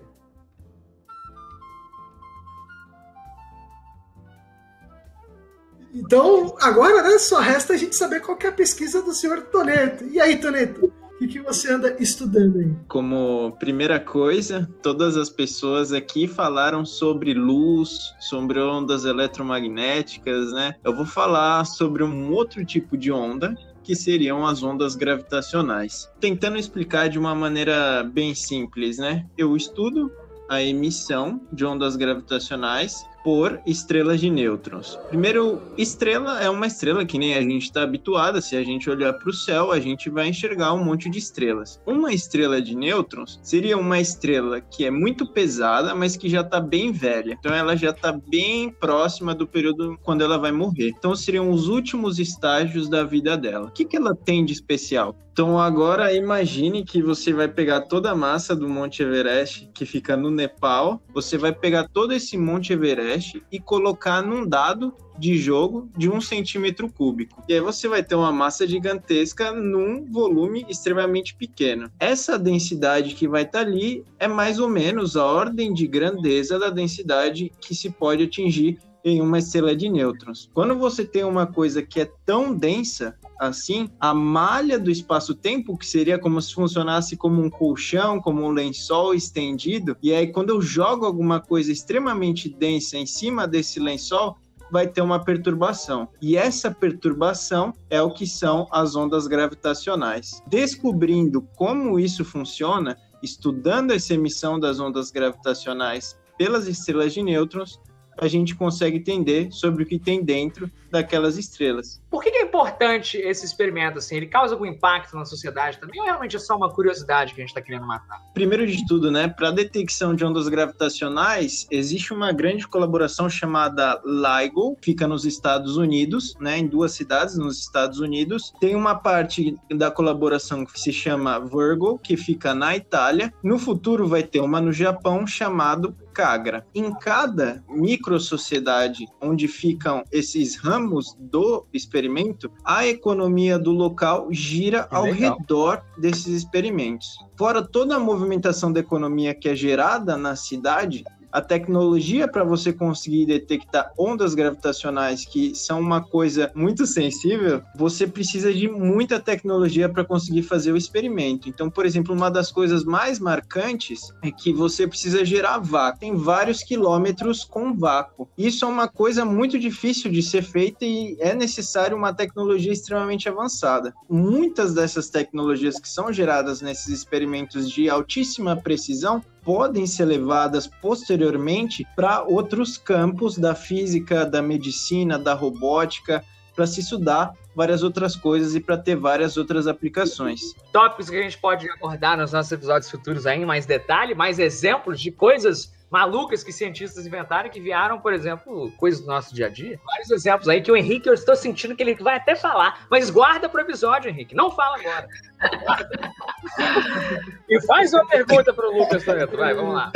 Então, 5.92 6.56
agora, 6.62 7.02
né, 7.02 7.18
só 7.18 7.40
resta 7.40 7.74
a 7.74 7.78
gente 7.78 7.96
saber 7.96 8.20
qual 8.20 8.38
é 8.44 8.48
a 8.48 8.52
pesquisa 8.52 9.02
do 9.02 9.14
senhor 9.14 9.42
Toneto. 9.46 10.06
E 10.06 10.22
aí, 10.22 10.38
Toneto? 10.38 10.86
O 10.86 11.18
que, 11.18 11.28
que 11.28 11.40
você 11.42 11.74
anda 11.74 11.98
estudando 12.00 12.60
aí? 12.60 12.72
Como 12.88 13.58
primeira 13.60 14.00
coisa, 14.00 14.70
todas 14.84 15.18
as 15.18 15.30
pessoas 15.30 15.92
aqui 15.92 16.28
falaram 16.28 16.86
sobre 16.86 17.34
luz, 17.34 18.14
sobre 18.20 18.60
ondas 18.60 19.06
eletromagnéticas, 19.06 20.54
né? 20.54 20.76
Eu 20.84 20.96
vou 20.96 21.06
falar 21.06 21.66
sobre 21.66 22.04
um 22.04 22.32
outro 22.32 22.64
tipo 22.64 22.96
de 22.96 23.12
onda 23.12 23.58
que 23.90 23.96
seriam 23.96 24.46
as 24.46 24.62
ondas 24.62 24.96
gravitacionais. 24.96 26.08
Tentando 26.20 26.60
explicar 26.60 27.10
de 27.10 27.18
uma 27.18 27.34
maneira 27.34 28.04
bem 28.04 28.36
simples, 28.36 29.00
né? 29.00 29.26
Eu 29.36 29.58
estudo 29.58 30.12
a 30.48 30.62
emissão 30.62 31.42
de 31.52 31.66
ondas 31.66 31.96
gravitacionais 31.96 33.04
por 33.24 33.60
estrelas 33.66 34.20
de 34.20 34.30
nêutrons. 34.30 34.98
Primeiro, 35.10 35.62
estrela 35.78 36.42
é 36.42 36.50
uma 36.50 36.68
estrela 36.68 37.06
que 37.06 37.18
nem 37.18 37.36
a 37.36 37.42
gente 37.42 37.64
está 37.64 37.84
habituada. 37.84 38.42
Se 38.42 38.56
a 38.56 38.64
gente 38.64 38.90
olhar 38.90 39.14
para 39.14 39.30
o 39.30 39.34
céu, 39.34 39.72
a 39.72 39.80
gente 39.80 40.10
vai 40.10 40.28
enxergar 40.28 40.74
um 40.74 40.84
monte 40.84 41.10
de 41.10 41.20
estrelas. 41.20 41.80
Uma 41.86 42.14
estrela 42.14 42.62
de 42.62 42.76
nêutrons 42.76 43.40
seria 43.44 43.78
uma 43.78 44.00
estrela 44.00 44.62
que 44.62 44.86
é 44.86 44.92
muito 44.92 45.26
pesada, 45.26 45.94
mas 45.94 46.16
que 46.16 46.30
já 46.30 46.42
está 46.42 46.60
bem 46.60 46.92
velha. 46.92 47.36
Então, 47.40 47.54
ela 47.54 47.76
já 47.76 47.92
está 47.92 48.12
bem 48.12 48.70
próxima 48.70 49.34
do 49.34 49.48
período 49.48 49.98
quando 50.04 50.24
ela 50.24 50.38
vai 50.38 50.52
morrer. 50.52 50.90
Então, 50.90 51.16
seriam 51.16 51.50
os 51.50 51.68
últimos 51.68 52.20
estágios 52.20 52.90
da 52.90 53.04
vida 53.04 53.38
dela. 53.38 53.68
O 53.68 53.72
que, 53.72 53.86
que 53.86 53.98
ela 53.98 54.16
tem 54.16 54.46
de 54.46 54.54
especial? 54.54 55.16
Então 55.40 55.58
agora 55.58 56.14
imagine 56.14 56.84
que 56.84 57.02
você 57.02 57.32
vai 57.32 57.48
pegar 57.48 57.84
toda 57.84 58.12
a 58.12 58.16
massa 58.16 58.54
do 58.54 58.68
Monte 58.68 59.02
Everest 59.02 59.70
que 59.74 59.86
fica 59.86 60.18
no 60.18 60.30
Nepal, 60.30 61.02
você 61.14 61.38
vai 61.38 61.54
pegar 61.54 61.88
todo 61.88 62.12
esse 62.12 62.38
Monte 62.38 62.74
Everest 62.74 63.42
e 63.50 63.58
colocar 63.58 64.22
num 64.22 64.46
dado 64.46 64.94
de 65.18 65.38
jogo 65.38 65.90
de 65.98 66.10
um 66.10 66.20
centímetro 66.20 66.92
cúbico. 66.92 67.42
E 67.48 67.54
aí 67.54 67.62
você 67.62 67.88
vai 67.88 68.04
ter 68.04 68.16
uma 68.16 68.34
massa 68.34 68.68
gigantesca 68.68 69.54
num 69.54 70.06
volume 70.12 70.66
extremamente 70.68 71.34
pequeno. 71.34 71.90
Essa 71.98 72.38
densidade 72.38 73.16
que 73.16 73.26
vai 73.26 73.44
estar 73.44 73.62
ali 73.62 74.04
é 74.20 74.28
mais 74.28 74.60
ou 74.60 74.68
menos 74.68 75.16
a 75.16 75.26
ordem 75.26 75.74
de 75.74 75.88
grandeza 75.88 76.60
da 76.60 76.70
densidade 76.70 77.50
que 77.62 77.74
se 77.74 77.90
pode 77.90 78.24
atingir 78.24 78.78
em 79.04 79.22
uma 79.22 79.40
estrela 79.40 79.76
de 79.76 79.90
nêutrons. 79.90 80.50
Quando 80.54 80.78
você 80.78 81.06
tem 81.06 81.24
uma 81.24 81.48
coisa 81.48 81.82
que 81.82 82.02
é 82.02 82.12
tão 82.26 82.54
densa 82.54 83.16
assim, 83.40 83.90
a 84.00 84.14
malha 84.14 84.78
do 84.78 84.92
espaço-tempo, 84.92 85.78
que 85.78 85.86
seria 85.86 86.20
como 86.20 86.42
se 86.42 86.54
funcionasse 86.54 87.16
como 87.16 87.42
um 87.42 87.50
colchão, 87.50 88.20
como 88.20 88.44
um 88.44 88.52
lençol 88.52 89.14
estendido, 89.14 89.96
e 90.04 90.14
aí 90.14 90.28
quando 90.28 90.50
eu 90.50 90.62
jogo 90.62 91.06
alguma 91.06 91.40
coisa 91.40 91.72
extremamente 91.72 92.50
densa 92.50 92.98
em 92.98 93.06
cima 93.06 93.48
desse 93.48 93.80
lençol, 93.80 94.36
vai 94.72 94.88
ter 94.88 95.02
uma 95.02 95.24
perturbação. 95.24 96.10
E 96.22 96.38
essa 96.38 96.70
perturbação 96.70 97.74
é 97.90 98.02
o 98.02 98.12
que 98.12 98.28
são 98.28 98.68
as 98.72 98.96
ondas 98.96 99.26
gravitacionais. 99.28 100.44
Descobrindo 100.48 101.42
como 101.56 102.00
isso 102.00 102.24
funciona, 102.24 102.98
estudando 103.24 103.92
essa 103.92 104.14
emissão 104.14 104.60
das 104.60 104.80
ondas 104.80 105.12
gravitacionais 105.12 106.18
pelas 106.38 106.68
estrelas 106.68 107.14
de 107.14 107.24
nêutrons, 107.24 107.80
a 108.20 108.28
gente 108.28 108.56
consegue 108.56 108.98
entender 108.98 109.52
sobre 109.52 109.84
o 109.84 109.86
que 109.86 109.98
tem 109.98 110.24
dentro 110.24 110.70
daquelas 110.92 111.38
estrelas. 111.38 112.02
Por 112.10 112.24
que, 112.24 112.30
é 112.30 112.42
importante 112.42 113.18
esse 113.18 113.46
experimento? 113.46 114.00
Assim? 114.00 114.16
Ele 114.16 114.26
causa 114.26 114.56
algum 114.56 114.66
impacto 114.66 115.16
na 115.16 115.26
sociedade 115.26 115.78
também 115.78 116.00
ou 116.00 116.06
realmente 116.06 116.36
é 116.36 116.40
só 116.40 116.56
uma 116.56 116.70
curiosidade 116.70 117.34
que 117.34 117.42
a 117.42 117.44
gente 117.44 117.50
está 117.50 117.62
querendo 117.62 117.86
matar? 117.86 118.20
Primeiro 118.34 118.66
de 118.66 118.86
tudo, 118.88 119.12
né, 119.12 119.28
para 119.28 119.50
a 119.50 119.52
detecção 119.52 120.16
de 120.16 120.26
ondas 120.26 120.48
gravitacionais, 120.48 121.68
existe 121.70 122.14
uma 122.14 122.32
grande 122.32 122.68
colaboração 122.68 123.30
chamada 123.30 124.02
LIGO, 124.04 124.78
fica 124.82 125.08
nos 125.08 125.26
Estados 125.26 125.78
Unidos, 125.78 126.36
né, 126.40 126.58
em 126.58 126.68
duas 126.68 126.94
cidades 126.94 127.38
nos 127.38 127.60
Estados 127.60 128.00
Unidos. 128.00 128.52
Tem 128.60 128.76
uma 128.76 128.96
parte 128.96 129.56
da 129.70 129.92
colaboração 129.92 130.66
que 130.66 130.80
se 130.80 130.92
chama 130.92 131.40
Virgo, 131.40 132.00
que 132.00 132.18
fica 132.18 132.54
na 132.54 132.76
Itália. 132.76 133.34
No 133.44 133.60
futuro 133.60 134.08
vai 134.08 134.24
ter 134.24 134.40
uma 134.40 134.60
no 134.60 134.74
Japão 134.74 135.28
chamado 135.28 135.96
Cagra. 136.20 136.68
Em 136.76 136.94
cada 136.94 137.64
micro 137.70 138.20
sociedade 138.20 139.08
onde 139.22 139.48
ficam 139.48 140.04
esses 140.12 140.58
ramos 140.58 141.16
do 141.18 141.66
experimento, 141.72 142.52
a 142.66 142.86
economia 142.86 143.58
do 143.58 143.72
local 143.72 144.28
gira 144.30 144.86
ao 144.92 145.06
redor 145.06 145.82
desses 145.98 146.28
experimentos. 146.28 147.18
Fora 147.38 147.66
toda 147.66 147.96
a 147.96 148.00
movimentação 148.00 148.74
da 148.74 148.82
economia 148.82 149.34
que 149.34 149.48
é 149.48 149.56
gerada 149.56 150.18
na 150.18 150.36
cidade, 150.36 151.06
a 151.32 151.42
tecnologia 151.42 152.28
para 152.28 152.44
você 152.44 152.74
conseguir 152.74 153.26
detectar 153.26 153.92
ondas 153.98 154.34
gravitacionais, 154.34 155.26
que 155.26 155.54
são 155.56 155.80
uma 155.80 156.02
coisa 156.02 156.52
muito 156.56 156.86
sensível, 156.86 157.62
você 157.76 158.08
precisa 158.08 158.54
de 158.54 158.68
muita 158.68 159.20
tecnologia 159.20 159.88
para 159.88 160.04
conseguir 160.04 160.44
fazer 160.44 160.72
o 160.72 160.78
experimento. 160.78 161.50
Então, 161.50 161.70
por 161.70 161.86
exemplo, 161.86 162.14
uma 162.14 162.30
das 162.30 162.52
coisas 162.52 162.84
mais 162.84 163.20
marcantes 163.20 164.12
é 164.24 164.32
que 164.32 164.52
você 164.52 164.88
precisa 164.88 165.24
gerar 165.24 165.60
vácuo. 165.60 166.00
Tem 166.00 166.16
vários 166.16 166.64
quilômetros 166.64 167.44
com 167.44 167.76
vácuo. 167.76 168.28
Isso 168.38 168.66
é 168.66 168.68
uma 168.68 168.88
coisa 168.88 169.24
muito 169.26 169.60
difícil 169.60 170.12
de 170.12 170.22
ser 170.22 170.42
feita 170.42 170.86
e 170.86 171.16
é 171.20 171.34
necessário 171.34 171.96
uma 171.96 172.14
tecnologia 172.14 172.72
extremamente 172.72 173.30
avançada. 173.30 173.94
Muitas 174.10 174.74
dessas 174.74 175.10
tecnologias 175.10 175.80
que 175.80 175.90
são 175.90 176.12
geradas 176.12 176.62
nesses 176.62 176.88
experimentos 176.88 177.70
de 177.70 177.90
altíssima 177.90 178.56
precisão 178.56 179.22
podem 179.44 179.88
ser 179.88 180.06
levadas 180.06 180.68
posteriormente 180.68 181.86
para 181.96 182.24
outros 182.24 182.78
campos 182.78 183.38
da 183.38 183.56
física, 183.56 184.26
da 184.26 184.42
medicina, 184.42 185.18
da 185.18 185.34
robótica, 185.34 186.24
para 186.56 186.68
se 186.68 186.82
estudar 186.82 187.34
várias 187.56 187.84
outras 187.84 188.16
coisas 188.16 188.54
e 188.56 188.60
para 188.60 188.78
ter 188.78 188.96
várias 188.96 189.38
outras 189.38 189.68
aplicações. 189.68 190.54
Tópicos 190.74 191.10
que 191.10 191.16
a 191.16 191.22
gente 191.24 191.38
pode 191.38 191.70
abordar 191.70 192.18
nos 192.18 192.32
nossos 192.32 192.52
episódios 192.52 192.92
futuros 192.92 193.26
aí 193.26 193.42
em 193.42 193.46
mais 193.46 193.66
detalhe, 193.66 194.14
mais 194.14 194.40
exemplos 194.40 195.00
de 195.00 195.12
coisas 195.12 195.72
malucas 195.90 196.44
que 196.44 196.52
cientistas 196.52 197.06
inventaram 197.06 197.50
que 197.50 197.60
vieram, 197.60 198.00
por 198.00 198.14
exemplo, 198.14 198.72
coisas 198.78 199.02
do 199.02 199.08
nosso 199.08 199.34
dia 199.34 199.48
a 199.48 199.50
dia. 199.50 199.80
Vários 199.86 200.12
exemplos 200.12 200.48
aí 200.48 200.62
que 200.62 200.72
o 200.72 200.78
Henrique, 200.78 201.10
eu 201.10 201.14
estou 201.14 201.36
sentindo 201.36 201.76
que 201.76 201.82
ele 201.82 201.96
vai 201.96 202.18
até 202.18 202.36
falar, 202.36 202.86
mas 202.90 203.10
guarda 203.10 203.50
para 203.50 203.60
o 203.60 203.64
episódio, 203.64 204.10
Henrique. 204.10 204.36
Não 204.36 204.52
fala 204.52 204.78
agora. 204.78 205.08
e 207.50 207.62
faz 207.66 207.94
uma 207.94 208.06
pergunta 208.08 208.54
para 208.54 208.70
o 208.70 208.78
Lucas, 208.78 209.04
Toreto. 209.04 209.36
Vai, 209.36 209.54
vamos 209.54 209.74
lá. 209.74 209.92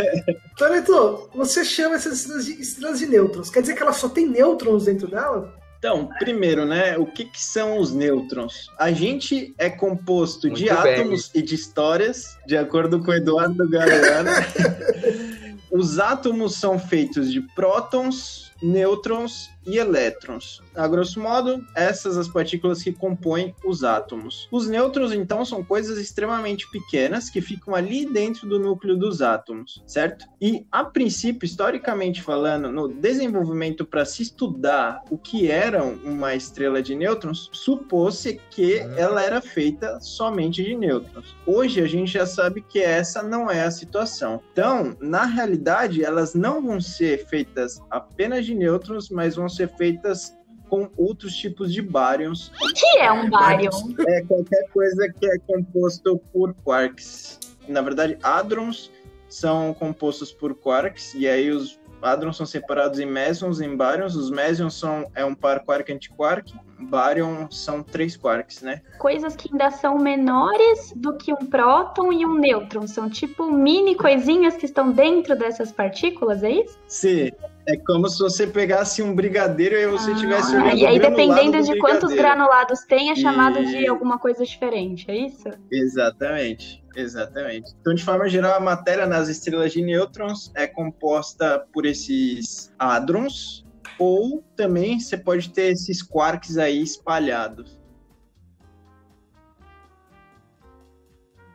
Toreto, 0.57 1.29
você 1.33 1.63
chama 1.63 1.95
essas 1.95 2.19
estrelas 2.19 2.45
de, 2.45 2.61
estrelas 2.61 2.99
de 2.99 3.05
nêutrons. 3.05 3.49
Quer 3.49 3.61
dizer 3.61 3.75
que 3.75 3.83
ela 3.83 3.93
só 3.93 4.09
tem 4.09 4.27
nêutrons 4.27 4.85
dentro 4.85 5.07
dela? 5.07 5.53
Então, 5.77 6.09
primeiro, 6.17 6.65
né, 6.65 6.97
o 6.97 7.05
que, 7.05 7.25
que, 7.25 7.43
são 7.43 7.77
os 7.77 7.93
nêutrons? 7.93 8.71
A 8.79 8.89
gente 8.93 9.53
é 9.57 9.69
composto 9.69 10.47
Muito 10.47 10.59
de 10.59 10.69
bem. 10.69 10.73
átomos 10.73 11.29
e 11.35 11.41
de 11.41 11.55
histórias, 11.55 12.37
de 12.47 12.55
acordo 12.55 13.03
com 13.03 13.11
o 13.11 13.13
Eduardo 13.13 13.69
Galeano. 13.69 14.31
Os 15.73 15.97
átomos 15.97 16.55
são 16.55 16.77
feitos 16.77 17.31
de 17.31 17.41
prótons, 17.41 18.51
nêutrons 18.61 19.49
e 19.65 19.77
elétrons. 19.77 20.61
A 20.75 20.87
grosso 20.87 21.19
modo, 21.19 21.65
essas 21.75 22.17
as 22.17 22.27
partículas 22.27 22.81
que 22.83 22.91
compõem 22.91 23.55
os 23.63 23.83
átomos. 23.83 24.47
Os 24.51 24.67
nêutrons, 24.67 25.11
então, 25.11 25.45
são 25.45 25.63
coisas 25.63 25.97
extremamente 25.97 26.69
pequenas 26.71 27.29
que 27.29 27.41
ficam 27.41 27.75
ali 27.75 28.05
dentro 28.05 28.47
do 28.47 28.59
núcleo 28.59 28.97
dos 28.97 29.21
átomos, 29.21 29.83
certo? 29.85 30.25
E, 30.41 30.65
a 30.71 30.83
princípio, 30.83 31.45
historicamente 31.45 32.21
falando, 32.21 32.71
no 32.71 32.87
desenvolvimento 32.87 33.85
para 33.85 34.05
se 34.05 34.23
estudar 34.23 35.01
o 35.09 35.17
que 35.17 35.49
era 35.49 35.83
uma 35.83 36.35
estrela 36.35 36.81
de 36.81 36.95
nêutrons, 36.95 37.49
supôs-se 37.51 38.39
que 38.49 38.77
ela 38.97 39.23
era 39.23 39.41
feita 39.41 39.99
somente 39.99 40.63
de 40.63 40.75
nêutrons. 40.75 41.35
Hoje, 41.45 41.81
a 41.81 41.87
gente 41.87 42.11
já 42.11 42.25
sabe 42.25 42.61
que 42.61 42.79
essa 42.79 43.21
não 43.21 43.49
é 43.49 43.63
a 43.63 43.71
situação. 43.71 44.41
Então, 44.51 44.95
na 44.99 45.25
realidade, 45.25 46.03
elas 46.03 46.33
não 46.33 46.61
vão 46.61 46.79
ser 46.79 47.25
feitas 47.27 47.81
apenas 47.89 48.45
de 48.45 48.55
nêutrons, 48.55 49.09
mas 49.09 49.35
vão 49.35 49.49
ser 49.55 49.69
feitas 49.75 50.35
com 50.69 50.89
outros 50.97 51.35
tipos 51.35 51.71
de 51.71 51.81
baryons. 51.81 52.51
O 52.61 52.73
que 52.73 52.99
é 52.99 53.11
um 53.11 53.29
báryon? 53.29 53.69
É 54.07 54.23
qualquer 54.23 54.67
coisa 54.73 55.13
que 55.19 55.25
é 55.25 55.37
composto 55.39 56.17
por 56.31 56.53
quarks. 56.63 57.39
Na 57.67 57.81
verdade, 57.81 58.17
hadrons 58.23 58.91
são 59.29 59.73
compostos 59.73 60.31
por 60.31 60.55
quarks, 60.55 61.13
e 61.13 61.27
aí 61.27 61.49
os 61.51 61.79
hadrons 62.03 62.37
são 62.37 62.45
separados 62.45 62.99
em 62.99 63.05
mesons 63.05 63.59
e 63.59 63.65
em 63.65 63.75
baryons. 63.75 64.15
Os 64.15 64.29
mesons 64.29 64.75
são 64.75 65.09
é 65.15 65.23
um 65.23 65.33
par 65.33 65.63
quark-antiquark, 65.63 66.53
baryon 66.79 67.49
são 67.49 67.81
três 67.81 68.17
quarks, 68.17 68.61
né? 68.61 68.81
Coisas 68.99 69.35
que 69.35 69.49
ainda 69.51 69.71
são 69.71 69.97
menores 69.97 70.93
do 70.95 71.15
que 71.15 71.33
um 71.33 71.45
próton 71.45 72.11
e 72.11 72.25
um 72.25 72.35
nêutron. 72.35 72.87
São 72.87 73.09
tipo 73.09 73.51
mini 73.51 73.95
coisinhas 73.95 74.55
que 74.55 74.65
estão 74.65 74.91
dentro 74.91 75.35
dessas 75.35 75.71
partículas, 75.71 76.43
é 76.43 76.51
isso? 76.51 76.77
Sim. 76.87 77.31
É 77.65 77.77
como 77.77 78.09
se 78.09 78.19
você 78.19 78.45
pegasse 78.45 79.01
um 79.01 79.15
brigadeiro 79.15 79.75
e 79.75 79.87
você 79.87 80.11
ah, 80.11 80.15
tivesse 80.15 80.53
olhando 80.53 80.75
E 80.75 80.85
aí, 80.85 80.99
dependendo 80.99 81.61
de 81.61 81.79
quantos 81.79 82.11
granulados 82.11 82.81
tem, 82.81 83.11
é 83.11 83.15
chamado 83.15 83.59
e... 83.59 83.65
de 83.65 83.87
alguma 83.87 84.19
coisa 84.19 84.43
diferente, 84.43 85.09
é 85.09 85.15
isso? 85.15 85.49
Exatamente. 85.71 86.82
Exatamente. 86.95 87.73
Então, 87.79 87.93
de 87.93 88.03
forma 88.03 88.29
geral, 88.29 88.55
a 88.55 88.59
matéria 88.59 89.05
nas 89.05 89.27
estrelas 89.27 89.71
de 89.73 89.81
nêutrons 89.81 90.51
é 90.55 90.67
composta 90.67 91.65
por 91.73 91.85
esses 91.85 92.71
hadrons, 92.77 93.65
ou 93.97 94.43
também 94.55 94.99
você 94.99 95.17
pode 95.17 95.49
ter 95.49 95.71
esses 95.71 96.01
quarks 96.01 96.57
aí 96.57 96.81
espalhados. 96.81 97.79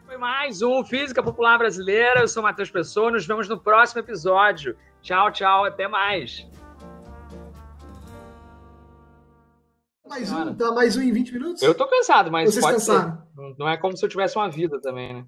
Foi 0.07 0.17
mais 0.17 0.63
um 0.63 0.83
Física 0.85 1.23
Popular 1.23 1.59
Brasileira. 1.59 2.21
Eu 2.21 2.29
sou 2.29 2.43
Matheus 2.43 2.71
Pessoa. 2.71 3.11
Nos 3.11 3.27
vemos 3.27 3.49
no 3.49 3.61
próximo 3.61 4.01
episódio. 4.01 4.77
Tchau, 5.03 5.31
tchau, 5.31 5.65
até 5.65 5.87
mais. 5.87 6.49
Mais 10.09 10.33
um, 10.33 10.55
dá 10.55 10.73
mais 10.73 10.97
um 10.97 11.03
em 11.03 11.13
20 11.13 11.33
minutos? 11.33 11.63
Eu 11.63 11.75
tô 11.75 11.87
cansado, 11.87 12.31
mas 12.31 12.51
Vocês 12.53 12.65
pode 12.65 12.77
cansaram? 12.79 13.23
Ser. 13.37 13.55
Não 13.59 13.69
é 13.69 13.77
como 13.77 13.97
se 13.97 14.05
eu 14.05 14.09
tivesse 14.09 14.37
uma 14.37 14.49
vida 14.51 14.81
também, 14.81 15.15
né? 15.15 15.25